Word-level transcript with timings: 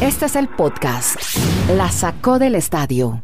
Este 0.00 0.26
es 0.26 0.36
el 0.36 0.48
podcast. 0.48 1.16
La 1.76 1.90
sacó 1.90 2.38
del 2.38 2.54
estadio. 2.54 3.22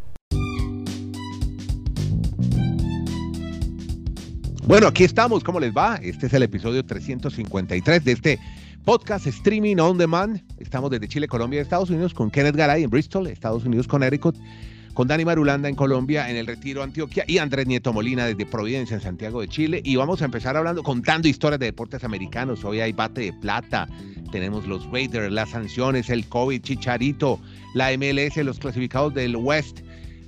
Bueno, 4.67 4.89
aquí 4.89 5.05
estamos. 5.05 5.45
¿Cómo 5.45 5.61
les 5.61 5.73
va? 5.73 5.97
Este 5.97 6.27
es 6.27 6.35
el 6.35 6.43
episodio 6.43 6.85
353 6.85 8.05
de 8.05 8.13
este 8.13 8.39
podcast 8.85 9.27
streaming 9.27 9.77
on 9.77 9.99
demand. 9.99 10.43
Estamos 10.59 10.91
desde 10.91 11.09
Chile, 11.09 11.29
Colombia, 11.29 11.61
Estados 11.61 11.91
Unidos 11.91 12.15
con 12.15 12.31
Kenneth 12.31 12.57
Garay 12.57 12.83
en 12.85 12.91
Bristol, 12.91 13.27
Estados 13.27 13.65
Unidos, 13.65 13.87
Connecticut, 13.87 14.37
con 14.97 15.07
Dani 15.09 15.27
Marulanda 15.27 15.69
en 15.69 15.75
Colombia, 15.75 16.31
en 16.31 16.37
el 16.37 16.47
Retiro, 16.47 16.83
Antioquia, 16.83 17.23
y 17.27 17.37
Andrés 17.37 17.67
Nieto 17.67 17.93
Molina 17.93 18.25
desde 18.25 18.47
Providencia, 18.47 18.95
en 18.95 19.03
Santiago 19.03 19.43
de 19.43 19.49
Chile. 19.49 19.83
Y 19.85 19.95
vamos 19.97 20.23
a 20.23 20.25
empezar 20.25 20.57
hablando, 20.57 20.83
contando 20.83 21.29
historias 21.29 21.61
de 21.61 21.67
deportes 21.67 22.03
americanos. 22.03 22.65
Hoy 22.65 22.81
hay 22.81 22.93
bate 22.95 23.21
de 23.21 23.33
plata, 23.35 23.87
tenemos 24.33 24.67
los 24.67 24.91
Raiders, 24.91 25.31
las 25.31 25.51
sanciones, 25.51 26.09
el 26.09 26.27
COVID, 26.27 26.63
Chicharito, 26.63 27.39
la 27.75 27.91
MLS, 27.99 28.39
los 28.39 28.59
clasificados 28.59 29.13
del 29.13 29.37
West. 29.37 29.81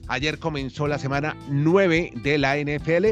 Ayer 0.08 0.38
comenzó 0.38 0.86
la 0.86 0.98
semana 0.98 1.34
9 1.48 2.12
de 2.22 2.36
la 2.36 2.58
NFL 2.58 3.06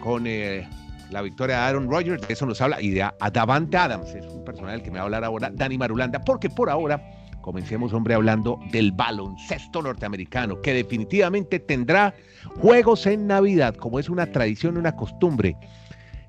con 0.00 0.26
eh, 0.26 0.66
la 1.10 1.20
victoria 1.20 1.56
de 1.56 1.62
Aaron 1.62 1.90
Rodgers, 1.90 2.26
de 2.26 2.32
eso 2.32 2.46
nos 2.46 2.58
habla, 2.62 2.80
y 2.80 2.88
de 2.88 3.06
Davante 3.34 3.76
Adams, 3.76 4.14
es 4.14 4.24
un 4.24 4.46
personaje 4.46 4.76
del 4.76 4.82
que 4.82 4.90
me 4.90 4.96
va 4.96 5.02
a 5.02 5.04
hablar 5.04 5.24
ahora 5.24 5.50
Dani 5.52 5.76
Marulanda, 5.76 6.24
porque 6.24 6.48
por 6.48 6.70
ahora 6.70 7.02
comencemos, 7.46 7.92
hombre, 7.92 8.12
hablando 8.12 8.58
del 8.72 8.90
baloncesto 8.90 9.80
norteamericano, 9.80 10.60
que 10.62 10.74
definitivamente 10.74 11.60
tendrá 11.60 12.12
juegos 12.56 13.06
en 13.06 13.28
Navidad, 13.28 13.76
como 13.76 14.00
es 14.00 14.08
una 14.08 14.26
tradición, 14.26 14.76
una 14.76 14.96
costumbre. 14.96 15.56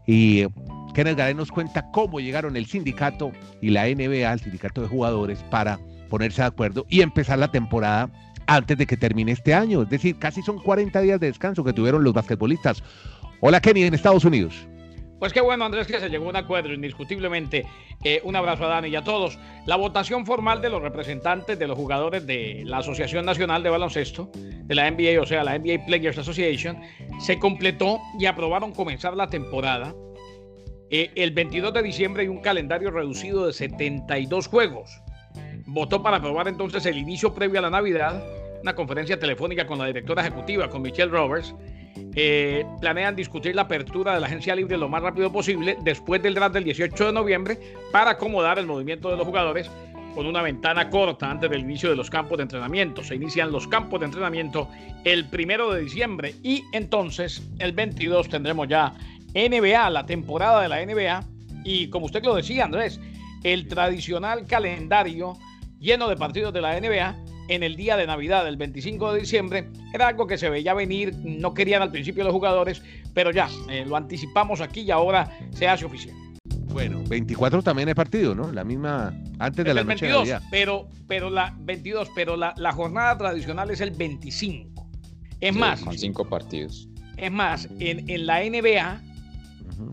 Y 0.05 0.41
eh, 0.41 0.49
Kenneth 0.93 1.17
Garay 1.17 1.33
nos 1.33 1.51
cuenta 1.51 1.89
cómo 1.89 2.19
llegaron 2.19 2.55
el 2.55 2.67
sindicato 2.67 3.31
y 3.63 3.71
la 3.71 3.85
NBA, 3.85 4.31
el 4.31 4.39
sindicato 4.39 4.83
de 4.83 4.89
jugadores, 4.89 5.39
para 5.49 5.79
ponerse 6.07 6.43
de 6.43 6.49
acuerdo 6.49 6.85
y 6.87 7.01
empezar 7.01 7.39
la 7.39 7.49
temporada 7.49 8.11
antes 8.45 8.77
de 8.77 8.85
que 8.85 8.95
termine 8.95 9.31
este 9.31 9.55
año. 9.55 9.81
Es 9.81 9.89
decir, 9.89 10.19
casi 10.19 10.43
son 10.43 10.59
40 10.59 11.01
días 11.01 11.19
de 11.19 11.25
descanso 11.25 11.63
que 11.63 11.73
tuvieron 11.73 12.03
los 12.03 12.13
basquetbolistas. 12.13 12.83
Hola 13.41 13.59
Kenny 13.59 13.81
en 13.85 13.95
Estados 13.95 14.23
Unidos. 14.23 14.67
Pues 15.19 15.33
qué 15.33 15.41
bueno, 15.41 15.65
Andrés, 15.65 15.87
que 15.87 15.99
se 15.99 16.09
llegó 16.09 16.27
a 16.27 16.29
un 16.29 16.35
acuerdo, 16.35 16.71
indiscutiblemente. 16.73 17.65
Eh, 18.03 18.21
un 18.23 18.35
abrazo 18.35 18.65
a 18.65 18.67
Dani 18.67 18.89
y 18.89 18.95
a 18.95 19.03
todos. 19.03 19.39
La 19.65 19.75
votación 19.75 20.25
formal 20.27 20.61
de 20.61 20.69
los 20.69 20.81
representantes 20.81 21.57
de 21.57 21.67
los 21.67 21.75
jugadores 21.75 22.27
de 22.27 22.61
la 22.65 22.77
Asociación 22.77 23.25
Nacional 23.25 23.63
de 23.63 23.71
Baloncesto, 23.71 24.29
de 24.35 24.75
la 24.75 24.89
NBA, 24.91 25.19
o 25.19 25.25
sea, 25.25 25.43
la 25.43 25.57
NBA 25.57 25.85
Players 25.87 26.19
Association, 26.19 26.79
se 27.19 27.39
completó 27.39 27.99
y 28.19 28.27
aprobaron 28.27 28.73
comenzar 28.73 29.15
la 29.15 29.27
temporada 29.27 29.95
eh, 30.91 31.09
el 31.15 31.31
22 31.31 31.73
de 31.73 31.81
diciembre 31.81 32.23
y 32.23 32.27
un 32.27 32.41
calendario 32.41 32.91
reducido 32.91 33.47
de 33.47 33.53
72 33.53 34.47
juegos. 34.47 35.01
Votó 35.65 36.03
para 36.03 36.17
aprobar 36.17 36.47
entonces 36.47 36.85
el 36.85 36.97
inicio 36.97 37.33
previo 37.33 37.57
a 37.57 37.63
la 37.63 37.69
Navidad, 37.71 38.23
una 38.61 38.75
conferencia 38.75 39.19
telefónica 39.19 39.65
con 39.65 39.79
la 39.79 39.87
directora 39.87 40.21
ejecutiva, 40.21 40.69
con 40.69 40.83
Michelle 40.83 41.11
Roberts 41.11 41.55
eh, 42.15 42.65
planean 42.81 43.15
discutir 43.15 43.55
la 43.55 43.63
apertura 43.63 44.13
de 44.13 44.19
la 44.19 44.27
agencia 44.27 44.55
libre 44.55 44.77
lo 44.77 44.89
más 44.89 45.01
rápido 45.01 45.31
posible 45.31 45.77
después 45.83 46.21
del 46.21 46.33
draft 46.33 46.53
del 46.53 46.63
18 46.63 47.07
de 47.07 47.13
noviembre 47.13 47.59
para 47.91 48.11
acomodar 48.11 48.59
el 48.59 48.65
movimiento 48.65 49.09
de 49.09 49.17
los 49.17 49.25
jugadores 49.25 49.69
con 50.15 50.25
una 50.25 50.41
ventana 50.41 50.89
corta 50.89 51.29
antes 51.29 51.49
del 51.49 51.61
inicio 51.61 51.91
de 51.91 51.95
los 51.95 52.09
campos 52.09 52.37
de 52.37 52.43
entrenamiento. 52.43 53.03
Se 53.03 53.13
inician 53.13 53.51
los 53.51 53.67
campos 53.67 53.99
de 53.99 54.07
entrenamiento 54.07 54.67
el 55.03 55.29
primero 55.29 55.71
de 55.71 55.81
diciembre 55.81 56.33
y 56.41 56.63
entonces 56.71 57.47
el 57.59 57.71
22 57.73 58.27
tendremos 58.27 58.67
ya 58.67 58.95
NBA, 59.35 59.89
la 59.91 60.05
temporada 60.07 60.61
de 60.63 60.69
la 60.69 60.83
NBA 60.83 61.23
y 61.63 61.89
como 61.89 62.07
usted 62.07 62.23
lo 62.23 62.33
decía 62.33 62.65
Andrés, 62.65 62.99
el 63.43 63.67
tradicional 63.67 64.47
calendario 64.47 65.37
lleno 65.79 66.09
de 66.09 66.15
partidos 66.15 66.51
de 66.51 66.61
la 66.61 66.79
NBA 66.79 67.15
en 67.47 67.63
el 67.63 67.75
día 67.75 67.97
de 67.97 68.07
Navidad, 68.07 68.47
el 68.47 68.57
25 68.57 69.13
de 69.13 69.19
diciembre, 69.19 69.69
era 69.93 70.07
algo 70.07 70.27
que 70.27 70.37
se 70.37 70.49
veía 70.49 70.73
venir, 70.73 71.15
no 71.23 71.53
querían 71.53 71.81
al 71.81 71.91
principio 71.91 72.23
los 72.23 72.33
jugadores, 72.33 72.81
pero 73.13 73.31
ya, 73.31 73.49
eh, 73.69 73.85
lo 73.85 73.95
anticipamos 73.95 74.61
aquí 74.61 74.81
y 74.81 74.91
ahora 74.91 75.31
se 75.51 75.67
hace 75.67 75.85
oficial. 75.85 76.15
Bueno, 76.77 77.01
24 77.07 77.63
también 77.63 77.89
es 77.89 77.95
partido, 77.95 78.35
¿no? 78.35 78.51
La 78.51 78.63
misma, 78.63 79.13
antes 79.39 79.65
de 79.65 79.73
la 79.73 79.83
noche 79.83 80.07
22, 80.07 80.41
pero, 80.51 80.87
pero 81.07 81.29
la 81.29 81.55
22, 81.59 82.09
pero 82.13 82.37
la, 82.37 82.53
la, 82.57 82.71
jornada 82.71 83.17
tradicional 83.17 83.71
es 83.71 83.81
el 83.81 83.91
25. 83.91 84.87
Es 85.39 85.55
más. 85.55 85.81
Con 85.81 85.97
cinco 85.97 86.25
partidos. 86.25 86.87
Es 87.15 87.31
más, 87.31 87.67
en, 87.79 88.07
en 88.09 88.27
la 88.27 88.41
NBA, 88.41 89.01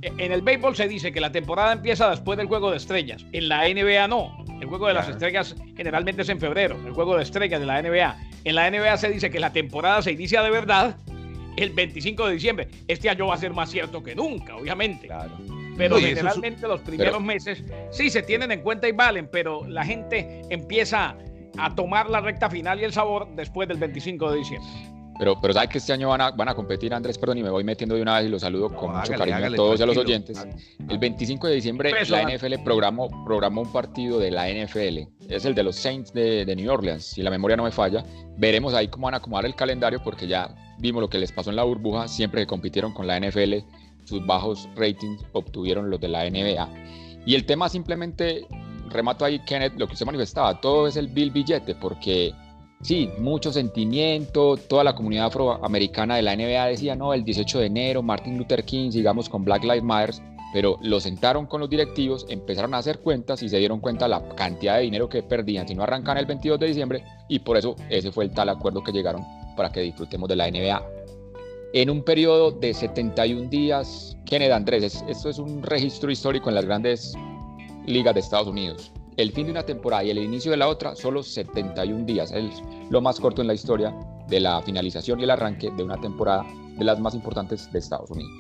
en 0.02 0.32
el 0.32 0.42
béisbol 0.42 0.76
se 0.76 0.88
dice 0.88 1.12
que 1.12 1.20
la 1.20 1.32
temporada 1.32 1.72
empieza 1.72 2.10
después 2.10 2.36
del 2.36 2.46
juego 2.46 2.70
de 2.70 2.76
estrellas. 2.76 3.24
En 3.32 3.48
la 3.48 3.68
NBA 3.68 4.08
no. 4.08 4.43
El 4.60 4.66
juego 4.68 4.86
de 4.88 4.94
las 4.94 5.08
estrellas 5.08 5.56
generalmente 5.76 6.22
es 6.22 6.28
en 6.28 6.40
febrero, 6.40 6.76
el 6.86 6.92
juego 6.92 7.16
de 7.16 7.22
estrellas 7.22 7.60
de 7.60 7.66
la 7.66 7.82
NBA. 7.82 8.16
En 8.44 8.54
la 8.54 8.70
NBA 8.70 8.96
se 8.96 9.10
dice 9.10 9.30
que 9.30 9.40
la 9.40 9.52
temporada 9.52 10.02
se 10.02 10.12
inicia 10.12 10.42
de 10.42 10.50
verdad 10.50 10.96
el 11.56 11.70
25 11.70 12.26
de 12.26 12.34
diciembre. 12.34 12.68
Este 12.88 13.08
año 13.10 13.26
va 13.26 13.34
a 13.34 13.38
ser 13.38 13.52
más 13.52 13.70
cierto 13.70 14.02
que 14.02 14.14
nunca, 14.14 14.56
obviamente. 14.56 15.08
Pero 15.76 15.98
generalmente 15.98 16.66
los 16.68 16.80
primeros 16.80 17.22
meses 17.22 17.62
sí 17.90 18.10
se 18.10 18.22
tienen 18.22 18.52
en 18.52 18.60
cuenta 18.60 18.88
y 18.88 18.92
valen, 18.92 19.28
pero 19.30 19.66
la 19.66 19.84
gente 19.84 20.42
empieza 20.50 21.16
a 21.58 21.74
tomar 21.74 22.10
la 22.10 22.20
recta 22.20 22.50
final 22.50 22.80
y 22.80 22.84
el 22.84 22.92
sabor 22.92 23.28
después 23.34 23.68
del 23.68 23.78
25 23.78 24.30
de 24.30 24.38
diciembre. 24.38 24.70
Pero, 25.18 25.40
pero 25.40 25.54
sabes 25.54 25.68
que 25.68 25.78
este 25.78 25.92
año 25.92 26.08
van 26.08 26.20
a, 26.20 26.30
van 26.32 26.48
a 26.48 26.54
competir, 26.54 26.92
Andrés, 26.92 27.18
perdón, 27.18 27.38
y 27.38 27.42
me 27.42 27.50
voy 27.50 27.62
metiendo 27.62 27.94
de 27.94 28.02
una 28.02 28.18
vez 28.18 28.26
y 28.26 28.30
los 28.30 28.42
saludo 28.42 28.74
con 28.74 28.96
mucho 28.96 29.12
cariño 29.12 29.46
a 29.46 29.50
todos 29.54 29.78
y 29.78 29.82
a 29.82 29.86
los 29.86 29.96
oyentes. 29.96 30.44
El 30.88 30.98
25 30.98 31.46
de 31.46 31.54
diciembre 31.54 31.92
la 32.08 32.22
NFL 32.22 32.54
programó, 32.64 33.08
programó 33.24 33.62
un 33.62 33.72
partido 33.72 34.18
de 34.18 34.30
la 34.30 34.48
NFL. 34.48 35.08
Es 35.28 35.44
el 35.44 35.54
de 35.54 35.62
los 35.62 35.76
Saints 35.76 36.12
de, 36.12 36.44
de, 36.44 36.56
New 36.56 36.70
Orleans, 36.70 37.04
si 37.04 37.22
la 37.22 37.30
memoria 37.30 37.56
no 37.56 37.64
me 37.64 37.70
falla. 37.70 38.04
Veremos 38.36 38.74
ahí 38.74 38.88
cómo 38.88 39.06
van 39.06 39.14
a 39.14 39.18
acomodar 39.18 39.46
el 39.46 39.54
calendario 39.54 40.02
porque 40.02 40.26
ya 40.26 40.54
vimos 40.78 41.00
lo 41.00 41.08
que 41.08 41.18
les 41.18 41.30
pasó 41.32 41.50
en 41.50 41.56
la 41.56 41.62
burbuja. 41.62 42.08
Siempre 42.08 42.42
que 42.42 42.46
compitieron 42.46 42.92
con 42.92 43.06
la 43.06 43.18
NFL, 43.18 43.54
sus 44.04 44.24
bajos 44.26 44.68
ratings 44.74 45.24
obtuvieron 45.32 45.90
los 45.90 46.00
de 46.00 46.08
la 46.08 46.28
NBA. 46.28 46.68
Y 47.26 47.34
el 47.34 47.46
tema 47.46 47.68
simplemente, 47.68 48.46
remato 48.90 49.24
ahí, 49.24 49.38
Kenneth, 49.40 49.74
lo 49.78 49.86
que 49.86 49.94
usted 49.94 50.06
manifestaba, 50.06 50.60
todo 50.60 50.86
es 50.86 50.96
el 50.96 51.08
bill 51.08 51.30
billete 51.30 51.74
porque 51.74 52.34
sí, 52.84 53.10
mucho 53.18 53.52
sentimiento, 53.52 54.56
toda 54.56 54.84
la 54.84 54.94
comunidad 54.94 55.26
afroamericana 55.26 56.16
de 56.16 56.22
la 56.22 56.36
NBA 56.36 56.66
decía, 56.66 56.94
no, 56.94 57.14
el 57.14 57.24
18 57.24 57.58
de 57.58 57.66
enero, 57.66 58.02
Martin 58.02 58.38
Luther 58.38 58.64
King, 58.64 58.90
sigamos 58.90 59.28
con 59.28 59.44
Black 59.44 59.64
Lives 59.64 59.82
Matter, 59.82 60.14
pero 60.52 60.78
lo 60.82 61.00
sentaron 61.00 61.46
con 61.46 61.60
los 61.60 61.70
directivos, 61.70 62.26
empezaron 62.28 62.74
a 62.74 62.78
hacer 62.78 63.00
cuentas 63.00 63.42
y 63.42 63.48
se 63.48 63.58
dieron 63.58 63.80
cuenta 63.80 64.06
la 64.06 64.22
cantidad 64.36 64.76
de 64.76 64.82
dinero 64.82 65.08
que 65.08 65.22
perdían 65.22 65.66
si 65.66 65.74
no 65.74 65.82
arrancan 65.82 66.16
el 66.16 66.26
22 66.26 66.60
de 66.60 66.66
diciembre. 66.66 67.04
Y 67.28 67.40
por 67.40 67.56
eso 67.56 67.74
ese 67.90 68.12
fue 68.12 68.24
el 68.24 68.30
tal 68.30 68.50
acuerdo 68.50 68.84
que 68.84 68.92
llegaron 68.92 69.24
para 69.56 69.72
que 69.72 69.80
disfrutemos 69.80 70.28
de 70.28 70.36
la 70.36 70.48
NBA. 70.48 70.80
En 71.72 71.90
un 71.90 72.04
periodo 72.04 72.52
de 72.52 72.72
71 72.72 73.48
días, 73.48 74.16
Kenneth 74.26 74.52
Andrés, 74.52 75.04
esto 75.08 75.28
es 75.28 75.38
un 75.38 75.60
registro 75.60 76.12
histórico 76.12 76.50
en 76.50 76.54
las 76.54 76.66
grandes 76.66 77.14
ligas 77.86 78.14
de 78.14 78.20
Estados 78.20 78.46
Unidos 78.46 78.92
el 79.16 79.32
fin 79.32 79.46
de 79.46 79.52
una 79.52 79.62
temporada 79.64 80.04
y 80.04 80.10
el 80.10 80.18
inicio 80.18 80.50
de 80.50 80.56
la 80.56 80.68
otra, 80.68 80.96
solo 80.96 81.22
71 81.22 82.04
días. 82.04 82.32
Es 82.32 82.62
lo 82.90 83.00
más 83.00 83.20
corto 83.20 83.42
en 83.42 83.48
la 83.48 83.54
historia 83.54 83.94
de 84.28 84.40
la 84.40 84.60
finalización 84.62 85.20
y 85.20 85.24
el 85.24 85.30
arranque 85.30 85.70
de 85.70 85.82
una 85.82 86.00
temporada 86.00 86.44
de 86.76 86.84
las 86.84 86.98
más 86.98 87.14
importantes 87.14 87.70
de 87.72 87.78
Estados 87.78 88.10
Unidos. 88.10 88.32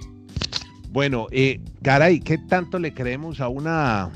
Bueno, 0.90 1.26
eh, 1.30 1.60
Garay, 1.80 2.20
¿qué 2.20 2.38
tanto 2.38 2.78
le 2.78 2.94
creemos 2.94 3.40
a 3.40 3.48
una 3.48 4.10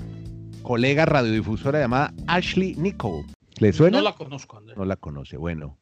colega 0.63 1.07
radiodifusora 1.07 1.81
llamada 1.81 2.15
Ashley 2.27 2.75
Nicole? 2.77 3.25
¿Le 3.59 3.73
suena? 3.73 3.99
No 3.99 4.05
la 4.05 4.15
conozco. 4.15 4.61
No 4.77 4.85
la 4.85 4.97
conoce, 4.97 5.37
bueno. 5.37 5.79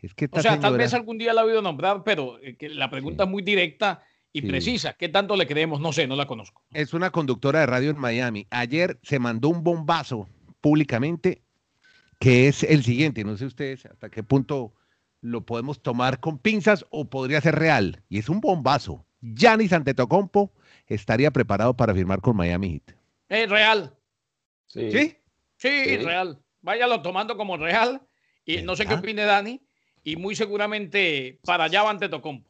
Es 0.00 0.14
que 0.14 0.28
o 0.32 0.40
sea, 0.40 0.58
tal 0.58 0.78
vez 0.78 0.94
algún 0.94 1.18
día 1.18 1.34
la 1.34 1.42
ha 1.42 1.44
oído 1.44 1.60
nombrar, 1.60 2.02
pero 2.04 2.38
eh, 2.42 2.56
la 2.70 2.88
pregunta 2.90 3.24
es 3.24 3.30
muy 3.30 3.42
directa 3.42 4.02
y 4.32 4.42
precisa. 4.42 4.94
¿Qué 4.94 5.08
tanto 5.08 5.36
le 5.36 5.46
creemos? 5.46 5.80
No 5.80 5.92
sé, 5.92 6.06
no 6.06 6.16
la 6.16 6.26
conozco. 6.26 6.62
Es 6.72 6.94
una 6.94 7.10
conductora 7.10 7.60
de 7.60 7.66
radio 7.66 7.90
en 7.90 7.98
Miami. 7.98 8.46
Ayer 8.50 8.98
se 9.02 9.18
mandó 9.18 9.48
un 9.48 9.64
bombazo 9.64 10.28
públicamente 10.60 11.42
que 12.18 12.48
es 12.48 12.62
el 12.62 12.84
siguiente. 12.84 13.24
No 13.24 13.36
sé 13.36 13.46
ustedes 13.46 13.86
hasta 13.86 14.10
qué 14.10 14.22
punto 14.22 14.74
lo 15.20 15.44
podemos 15.44 15.82
tomar 15.82 16.20
con 16.20 16.38
pinzas 16.38 16.84
o 16.90 17.06
podría 17.06 17.40
ser 17.40 17.56
real. 17.56 18.02
Y 18.08 18.18
es 18.18 18.28
un 18.28 18.40
bombazo. 18.40 19.04
Giannis 19.20 19.72
Antetokounmpo 19.72 20.52
estaría 20.86 21.30
preparado 21.30 21.74
para 21.74 21.94
firmar 21.94 22.20
con 22.20 22.36
Miami 22.36 22.72
Heat. 22.72 22.96
Es 23.28 23.50
real. 23.50 23.94
¿Sí? 24.66 24.90
¿Sí? 24.90 25.16
Sí, 25.56 25.96
real. 25.98 26.40
Váyalo 26.62 27.02
tomando 27.02 27.36
como 27.36 27.56
real. 27.56 28.02
Y 28.44 28.62
no 28.62 28.76
sé 28.76 28.86
qué 28.86 28.94
opine 28.94 29.24
Dani. 29.24 29.60
Y 30.02 30.16
muy 30.16 30.34
seguramente 30.34 31.38
para 31.44 31.64
allá 31.64 31.82
va 31.82 31.90
Antetokounmpo. 31.90 32.49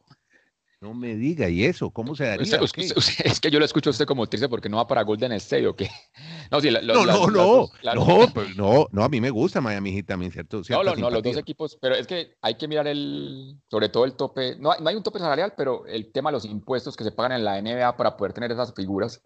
No 0.81 0.95
me 0.95 1.15
diga, 1.15 1.49
¿y 1.51 1.65
eso? 1.65 1.91
¿Cómo 1.91 2.15
se 2.15 2.25
daría? 2.25 2.59
es 3.25 3.41
que 3.41 3.51
yo 3.51 3.59
lo 3.59 3.65
escucho 3.67 3.91
a 3.91 3.93
usted 3.93 4.07
como 4.07 4.27
triste 4.27 4.49
porque 4.49 4.71
no 4.71 4.79
va 4.79 4.87
para 4.87 5.03
Golden 5.03 5.33
State 5.33 5.67
o 5.67 5.77
qué. 5.77 5.89
No, 6.51 6.61
sí, 6.61 6.69
no, 6.69 6.81
no, 6.81 7.29
no, 7.29 7.69
no, 7.95 8.29
pues, 8.35 8.57
no, 8.57 8.89
no, 8.91 9.05
a 9.05 9.09
mí 9.09 9.21
me 9.21 9.31
gusta 9.31 9.61
Miami 9.61 9.93
Heat 9.93 10.07
también, 10.07 10.33
¿cierto? 10.33 10.63
No, 10.69 10.83
no, 10.83 10.97
no, 10.97 11.09
los 11.09 11.23
dos 11.23 11.37
equipos, 11.37 11.79
pero 11.81 11.95
es 11.95 12.09
que 12.09 12.35
hay 12.43 12.57
que 12.57 12.67
mirar 12.67 12.89
el, 12.89 13.57
sobre 13.71 13.89
todo 13.89 14.05
el 14.05 14.15
tope, 14.15 14.57
no, 14.57 14.75
no 14.81 14.89
hay 14.89 14.97
un 14.97 15.05
tope 15.05 15.21
salarial, 15.21 15.55
pero 15.57 15.87
el 15.87 16.11
tema 16.11 16.31
de 16.31 16.33
los 16.33 16.45
impuestos 16.45 16.97
que 16.97 17.05
se 17.05 17.13
pagan 17.13 17.39
en 17.39 17.45
la 17.45 17.63
NBA 17.63 17.97
para 17.97 18.17
poder 18.17 18.33
tener 18.33 18.51
esas 18.51 18.75
figuras 18.75 19.23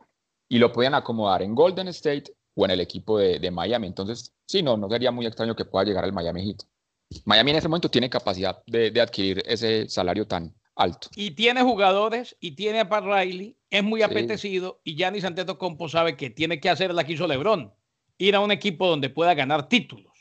y 0.51 0.59
lo 0.59 0.71
podían 0.71 0.93
acomodar 0.93 1.41
en 1.41 1.55
Golden 1.55 1.89
State 1.89 2.25
o 2.55 2.65
en 2.65 2.73
el 2.73 2.81
equipo 2.81 3.19
de, 3.19 3.51
Miami. 3.51 3.87
Entonces, 3.87 4.35
sí, 4.47 4.63
no, 4.63 4.77
no 4.77 4.89
sería 4.89 5.11
muy 5.11 5.27
extraño 5.27 5.57
que 5.57 5.65
pueda 5.65 5.85
llegar 5.85 6.05
al 6.05 6.13
Miami 6.13 6.45
Heat. 6.47 6.59
Miami 7.25 7.53
en 7.53 7.57
ese 7.57 7.69
momento 7.69 7.91
tiene 7.91 8.11
capacidad 8.11 8.63
de, 8.67 9.01
adquirir 9.01 9.43
ese 9.47 9.89
salario 9.89 10.27
tan 10.27 10.55
alto. 10.77 11.09
Y 11.15 11.33
tiene 11.33 11.63
jugadores 11.63 12.37
y 12.41 12.53
tiene 12.53 12.81
a 12.81 12.89
Pat 12.89 13.05
Riley, 13.05 13.57
es 13.71 13.83
muy 13.83 14.03
apetecido 14.03 14.81
y 14.85 14.97
Giannis 14.97 15.25
Antetokounmpo 15.25 15.89
sabe 15.89 16.17
que 16.17 16.31
tiene 16.31 16.61
que 16.61 16.71
hacer 16.71 16.93
la 16.95 17.05
que 17.05 17.15
hizo 17.15 17.27
LeBron, 17.27 17.73
ir 18.19 18.35
a 18.35 18.41
un 18.41 18.51
equipo 18.51 18.87
donde 18.89 19.11
pueda 19.11 19.35
ganar 19.35 19.69
títulos. 19.69 20.13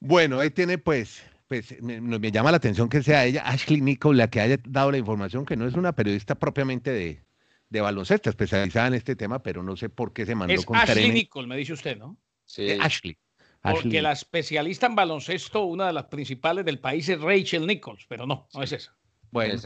Bueno, 0.00 0.40
ahí 0.40 0.50
tiene 0.50 0.78
pues 0.78 1.22
pues 1.48 1.80
me, 1.80 2.30
llama 2.30 2.50
la 2.50 2.58
atención 2.58 2.90
que 2.90 3.02
sea 3.02 3.24
ella, 3.24 3.42
Ashley 3.46 3.80
Nichols, 3.80 4.18
la 4.18 4.28
que 4.28 4.40
haya 4.40 4.58
dado 4.68 4.90
la 4.92 4.98
información, 4.98 5.46
que 5.46 5.56
no 5.56 5.66
es 5.66 5.74
una 5.74 5.94
periodista 5.94 6.34
propiamente 6.34 6.90
de, 6.90 7.22
de 7.70 7.80
baloncesto, 7.80 8.28
especializada 8.28 8.88
en 8.88 8.94
este 8.94 9.16
tema, 9.16 9.42
pero 9.42 9.62
no 9.62 9.74
sé 9.74 9.88
por 9.88 10.12
qué 10.12 10.26
se 10.26 10.34
mandó 10.34 10.52
es 10.52 10.66
con 10.66 10.76
Ashley 10.76 11.10
Nichols, 11.10 11.48
me 11.48 11.56
dice 11.56 11.72
usted, 11.72 11.96
¿no? 11.96 12.18
Sí. 12.44 12.68
Eh, 12.68 12.78
Ashley. 12.80 13.16
Porque 13.62 14.02
la 14.02 14.12
especialista 14.12 14.86
en 14.86 14.94
baloncesto, 14.94 15.64
una 15.64 15.88
de 15.88 15.92
las 15.94 16.04
principales 16.04 16.64
del 16.64 16.78
país 16.78 17.08
es 17.08 17.20
Rachel 17.20 17.66
Nichols, 17.66 18.04
pero 18.08 18.26
no, 18.26 18.46
no 18.54 18.62
es 18.62 18.72
esa. 18.72 18.96
Bueno, 19.30 19.60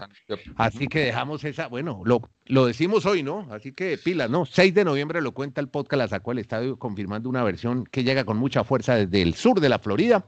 así 0.57 0.89
que 0.89 1.01
dejamos 1.01 1.45
esa, 1.45 1.69
bueno, 1.69 2.03
lo, 2.05 2.29
lo 2.47 2.67
decimos 2.67 3.07
hoy, 3.07 3.23
¿no? 3.23 3.47
Así 3.51 3.73
que 3.73 3.97
pilas, 3.97 4.29
¿no? 4.29 4.45
6 4.45 4.75
de 4.75 4.85
noviembre 4.85 5.21
lo 5.21 5.33
cuenta 5.33 5.61
el 5.61 5.69
podcast, 5.69 5.99
la 5.99 6.09
sacó 6.09 6.33
el 6.33 6.39
estadio 6.39 6.79
confirmando 6.79 7.29
una 7.29 7.45
versión 7.45 7.85
que 7.85 8.03
llega 8.03 8.25
con 8.25 8.39
mucha 8.39 8.65
fuerza 8.65 8.97
desde 8.97 9.23
el 9.23 9.35
sur 9.35 9.61
de 9.61 9.69
la 9.69 9.79
Florida. 9.79 10.27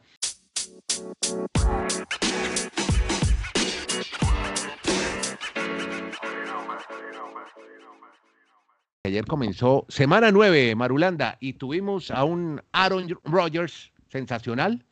Ayer 9.06 9.26
comenzó 9.26 9.84
semana 9.88 10.30
9, 10.30 10.74
Marulanda, 10.76 11.36
y 11.38 11.54
tuvimos 11.54 12.10
a 12.10 12.24
un 12.24 12.62
Aaron 12.72 13.08
Rodgers 13.24 13.92
sensacional, 14.08 14.84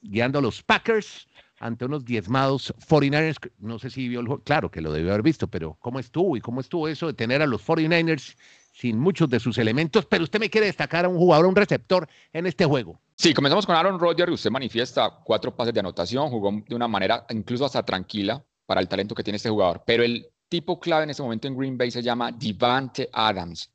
guiando 0.00 0.38
a 0.38 0.42
los 0.42 0.62
Packers 0.62 1.28
ante 1.60 1.84
unos 1.84 2.04
diezmados 2.04 2.74
49ers. 2.88 3.52
No 3.58 3.78
sé 3.78 3.90
si 3.90 4.08
vio 4.08 4.20
el 4.20 4.42
claro 4.42 4.70
que 4.70 4.80
lo 4.80 4.92
debió 4.92 5.10
haber 5.10 5.22
visto, 5.22 5.46
pero 5.46 5.76
¿cómo 5.78 6.00
estuvo? 6.00 6.36
¿Y 6.36 6.40
cómo 6.40 6.60
estuvo 6.60 6.88
eso 6.88 7.06
de 7.06 7.12
tener 7.12 7.42
a 7.42 7.46
los 7.46 7.64
49ers 7.64 8.36
sin 8.72 8.98
muchos 8.98 9.28
de 9.28 9.38
sus 9.38 9.58
elementos? 9.58 10.06
Pero 10.06 10.24
usted 10.24 10.40
me 10.40 10.50
quiere 10.50 10.66
destacar 10.66 11.04
a 11.04 11.08
un 11.08 11.18
jugador, 11.18 11.46
un 11.46 11.54
receptor 11.54 12.08
en 12.32 12.46
este 12.46 12.64
juego. 12.64 12.98
Sí, 13.14 13.34
comenzamos 13.34 13.66
con 13.66 13.76
Aaron 13.76 14.00
Rodgers. 14.00 14.32
Usted 14.32 14.50
manifiesta 14.50 15.20
cuatro 15.22 15.54
pases 15.54 15.74
de 15.74 15.80
anotación, 15.80 16.30
jugó 16.30 16.50
de 16.66 16.74
una 16.74 16.88
manera 16.88 17.26
incluso 17.28 17.66
hasta 17.66 17.84
tranquila 17.84 18.42
para 18.64 18.80
el 18.80 18.88
talento 18.88 19.14
que 19.14 19.22
tiene 19.22 19.36
este 19.36 19.50
jugador. 19.50 19.82
Pero 19.86 20.02
el 20.02 20.26
tipo 20.48 20.80
clave 20.80 21.04
en 21.04 21.10
ese 21.10 21.22
momento 21.22 21.46
en 21.46 21.56
Green 21.56 21.76
Bay 21.76 21.90
se 21.90 22.02
llama 22.02 22.32
Devante 22.32 23.08
Adams. 23.12 23.70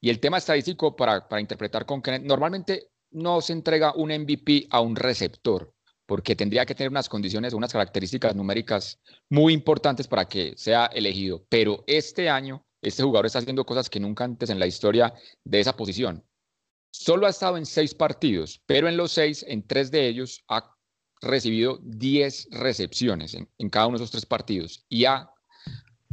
Y 0.00 0.10
el 0.10 0.18
tema 0.18 0.38
estadístico 0.38 0.96
para, 0.96 1.28
para 1.28 1.40
interpretar 1.40 1.86
con 1.86 2.02
Kenneth, 2.02 2.22
normalmente 2.22 2.88
no 3.10 3.40
se 3.40 3.52
entrega 3.52 3.92
un 3.94 4.10
MVP 4.10 4.66
a 4.70 4.80
un 4.80 4.96
receptor, 4.96 5.72
porque 6.08 6.34
tendría 6.34 6.64
que 6.64 6.74
tener 6.74 6.88
unas 6.88 7.06
condiciones, 7.06 7.52
unas 7.52 7.70
características 7.70 8.34
numéricas 8.34 8.98
muy 9.28 9.52
importantes 9.52 10.08
para 10.08 10.26
que 10.26 10.54
sea 10.56 10.86
elegido. 10.86 11.44
Pero 11.50 11.84
este 11.86 12.30
año, 12.30 12.64
este 12.80 13.02
jugador 13.02 13.26
está 13.26 13.40
haciendo 13.40 13.66
cosas 13.66 13.90
que 13.90 14.00
nunca 14.00 14.24
antes 14.24 14.48
en 14.48 14.58
la 14.58 14.66
historia 14.66 15.12
de 15.44 15.60
esa 15.60 15.76
posición. 15.76 16.24
Solo 16.90 17.26
ha 17.26 17.30
estado 17.30 17.58
en 17.58 17.66
seis 17.66 17.94
partidos, 17.94 18.62
pero 18.64 18.88
en 18.88 18.96
los 18.96 19.12
seis, 19.12 19.44
en 19.46 19.66
tres 19.66 19.90
de 19.90 20.08
ellos, 20.08 20.42
ha 20.48 20.74
recibido 21.20 21.78
diez 21.82 22.48
recepciones 22.52 23.34
en, 23.34 23.68
cada 23.68 23.88
uno 23.88 23.98
de 23.98 24.04
esos 24.04 24.12
tres 24.12 24.24
partidos 24.24 24.86
y 24.88 25.04
ha 25.04 25.30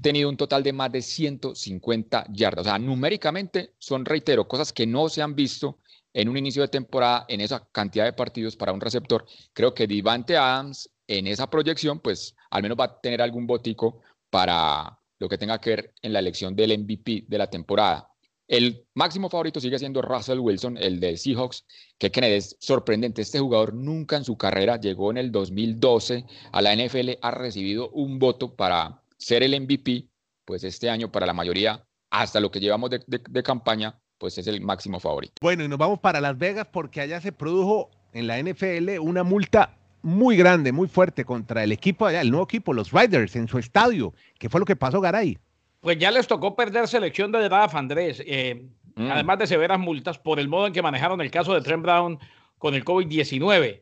tenido 0.02 0.28
un 0.28 0.36
total 0.36 0.62
de 0.62 0.74
más 0.74 0.92
de 0.92 1.02
150 1.02 2.26
yardas. 2.34 2.66
O 2.66 2.70
sea, 2.70 2.80
numéricamente 2.80 3.74
son, 3.80 4.04
reitero, 4.04 4.46
cosas 4.46 4.74
que 4.74 4.86
no 4.86 5.08
se 5.08 5.22
han 5.22 5.36
visto 5.36 5.80
en 6.16 6.30
un 6.30 6.38
inicio 6.38 6.62
de 6.62 6.70
temporada 6.70 7.26
en 7.28 7.42
esa 7.42 7.68
cantidad 7.72 8.06
de 8.06 8.14
partidos 8.14 8.56
para 8.56 8.72
un 8.72 8.80
receptor. 8.80 9.26
Creo 9.54 9.74
que 9.74 9.86
Divante 9.86 10.38
Adams 10.38 10.90
en 11.08 11.28
esa 11.28 11.50
proyección, 11.50 12.00
pues 12.00 12.36
al 12.50 12.64
menos 12.64 12.80
va 12.80 12.86
a 12.86 13.02
tener 13.02 13.22
algún 13.22 13.46
botico 13.46 14.02
para 14.30 14.98
lo 15.20 15.30
que 15.30 15.38
tenga 15.38 15.60
que 15.60 15.70
ver 15.72 15.94
en 16.02 16.14
la 16.14 16.20
elección 16.20 16.56
del 16.56 16.80
MVP 16.80 17.26
de 17.28 17.38
la 17.38 17.50
temporada. 17.50 18.10
El 18.48 18.86
máximo 18.94 19.30
favorito 19.30 19.60
sigue 19.60 19.78
siendo 19.78 20.02
Russell 20.02 20.40
Wilson, 20.40 20.78
el 20.78 21.00
de 21.00 21.18
Seahawks, 21.18 21.66
que 21.98 22.12
es 22.14 22.56
sorprendente. 22.60 23.22
Este 23.22 23.40
jugador 23.40 23.74
nunca 23.74 24.16
en 24.16 24.24
su 24.24 24.38
carrera 24.38 24.80
llegó 24.80 25.12
en 25.12 25.18
el 25.18 25.32
2012 25.32 26.26
a 26.52 26.62
la 26.62 26.76
NFL, 26.76 27.18
ha 27.22 27.32
recibido 27.32 27.90
un 27.90 28.20
voto 28.20 28.56
para 28.56 29.02
ser 29.18 29.44
el 29.44 29.60
MVP, 29.60 30.08
pues 30.46 30.64
este 30.64 30.90
año 30.90 31.12
para 31.12 31.26
la 31.26 31.34
mayoría, 31.34 31.86
hasta 32.10 32.40
lo 32.40 32.52
que 32.52 32.60
llevamos 32.60 32.90
de, 32.90 33.44
campaña, 33.44 34.00
pues 34.18 34.38
es 34.38 34.48
el 34.48 34.62
máximo 34.62 35.00
favorito. 35.00 35.34
Bueno, 35.42 35.64
y 35.64 35.68
nos 35.68 35.78
vamos 35.78 36.00
para 36.00 36.22
Las 36.22 36.38
Vegas 36.38 36.68
porque 36.72 37.02
allá 37.02 37.22
se 37.22 37.32
produjo 37.32 37.90
en 38.14 38.28
la 38.28 38.42
NFL 38.42 39.00
una 39.00 39.24
multa 39.24 39.78
muy 40.02 40.38
grande, 40.38 40.72
muy 40.72 40.88
fuerte 40.88 41.26
contra 41.26 41.64
el 41.64 41.72
equipo 41.72 42.06
allá, 42.06 42.22
el 42.22 42.30
nuevo 42.30 42.46
equipo, 42.46 42.74
los 42.74 42.92
Riders, 42.92 43.36
en 43.36 43.48
su 43.48 43.58
estadio. 43.58 44.14
¿Qué 44.38 44.50
fue 44.50 44.60
lo 44.60 44.66
que 44.66 44.76
pasó, 44.76 45.02
Garay? 45.02 45.38
Pues 45.82 45.98
ya 45.98 46.12
les 46.12 46.28
tocó 46.28 46.56
perder 46.56 46.88
selección 46.88 47.32
de 47.32 47.44
draft, 47.44 47.76
Andrés, 47.76 48.22
eh, 48.26 48.68
mm. 48.96 49.12
además 49.12 49.40
de 49.40 49.48
severas 49.48 49.80
multas 49.80 50.20
por 50.20 50.40
el 50.40 50.48
modo 50.48 50.68
en 50.68 50.74
que 50.74 50.82
manejaron 50.82 51.22
el 51.22 51.32
caso 51.32 51.54
de 51.54 51.62
Trent 51.62 51.82
Brown 51.82 52.20
con 52.60 52.76
el 52.76 52.86
COVID-19. 52.86 53.82